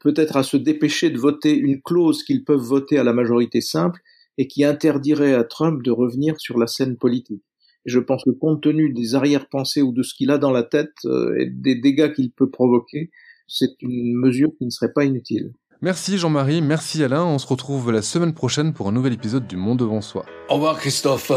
peut-être 0.00 0.36
à 0.36 0.42
se 0.42 0.56
dépêcher 0.56 1.10
de 1.10 1.18
voter 1.18 1.54
une 1.56 1.82
clause 1.82 2.22
qu'ils 2.22 2.44
peuvent 2.44 2.60
voter 2.60 2.98
à 2.98 3.04
la 3.04 3.12
majorité 3.12 3.60
simple 3.60 4.00
et 4.38 4.46
qui 4.46 4.64
interdirait 4.64 5.34
à 5.34 5.44
Trump 5.44 5.82
de 5.82 5.90
revenir 5.90 6.40
sur 6.40 6.58
la 6.58 6.66
scène 6.66 6.96
politique 6.96 7.42
je 7.84 7.98
pense 7.98 8.24
que 8.24 8.30
compte 8.30 8.62
tenu 8.62 8.92
des 8.92 9.14
arrière-pensées 9.14 9.82
ou 9.82 9.92
de 9.92 10.02
ce 10.02 10.14
qu'il 10.14 10.30
a 10.30 10.38
dans 10.38 10.50
la 10.50 10.62
tête 10.62 10.94
euh, 11.04 11.38
et 11.38 11.46
des 11.46 11.74
dégâts 11.74 12.12
qu'il 12.12 12.30
peut 12.30 12.50
provoquer, 12.50 13.10
c'est 13.48 13.80
une 13.80 14.14
mesure 14.14 14.50
qui 14.56 14.64
ne 14.64 14.70
serait 14.70 14.92
pas 14.92 15.04
inutile. 15.04 15.52
Merci 15.84 16.16
Jean-Marie, 16.16 16.62
merci 16.62 17.02
Alain. 17.02 17.24
On 17.24 17.40
se 17.40 17.46
retrouve 17.48 17.90
la 17.90 18.02
semaine 18.02 18.32
prochaine 18.32 18.72
pour 18.72 18.86
un 18.86 18.92
nouvel 18.92 19.12
épisode 19.12 19.48
du 19.48 19.56
Monde 19.56 19.80
devant 19.80 20.00
soi. 20.00 20.24
Au 20.48 20.54
revoir 20.54 20.78
Christophe. 20.78 21.32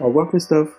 Au 0.00 0.06
revoir 0.06 0.30
Christophe. 0.30 0.70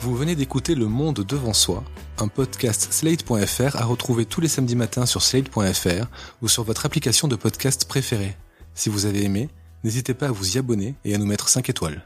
Vous 0.00 0.16
venez 0.16 0.34
d'écouter 0.34 0.74
Le 0.74 0.86
Monde 0.86 1.26
devant 1.28 1.52
soi, 1.52 1.84
un 2.16 2.28
podcast 2.28 2.90
slate.fr 2.90 3.76
à 3.76 3.84
retrouver 3.84 4.24
tous 4.24 4.40
les 4.40 4.48
samedis 4.48 4.76
matins 4.76 5.04
sur 5.04 5.20
slate.fr 5.20 6.06
ou 6.40 6.48
sur 6.48 6.64
votre 6.64 6.86
application 6.86 7.28
de 7.28 7.36
podcast 7.36 7.86
préférée. 7.86 8.34
Si 8.72 8.88
vous 8.88 9.04
avez 9.04 9.24
aimé, 9.24 9.50
n'hésitez 9.84 10.14
pas 10.14 10.28
à 10.28 10.32
vous 10.32 10.56
y 10.56 10.58
abonner 10.58 10.94
et 11.04 11.14
à 11.14 11.18
nous 11.18 11.26
mettre 11.26 11.50
5 11.50 11.68
étoiles. 11.68 12.02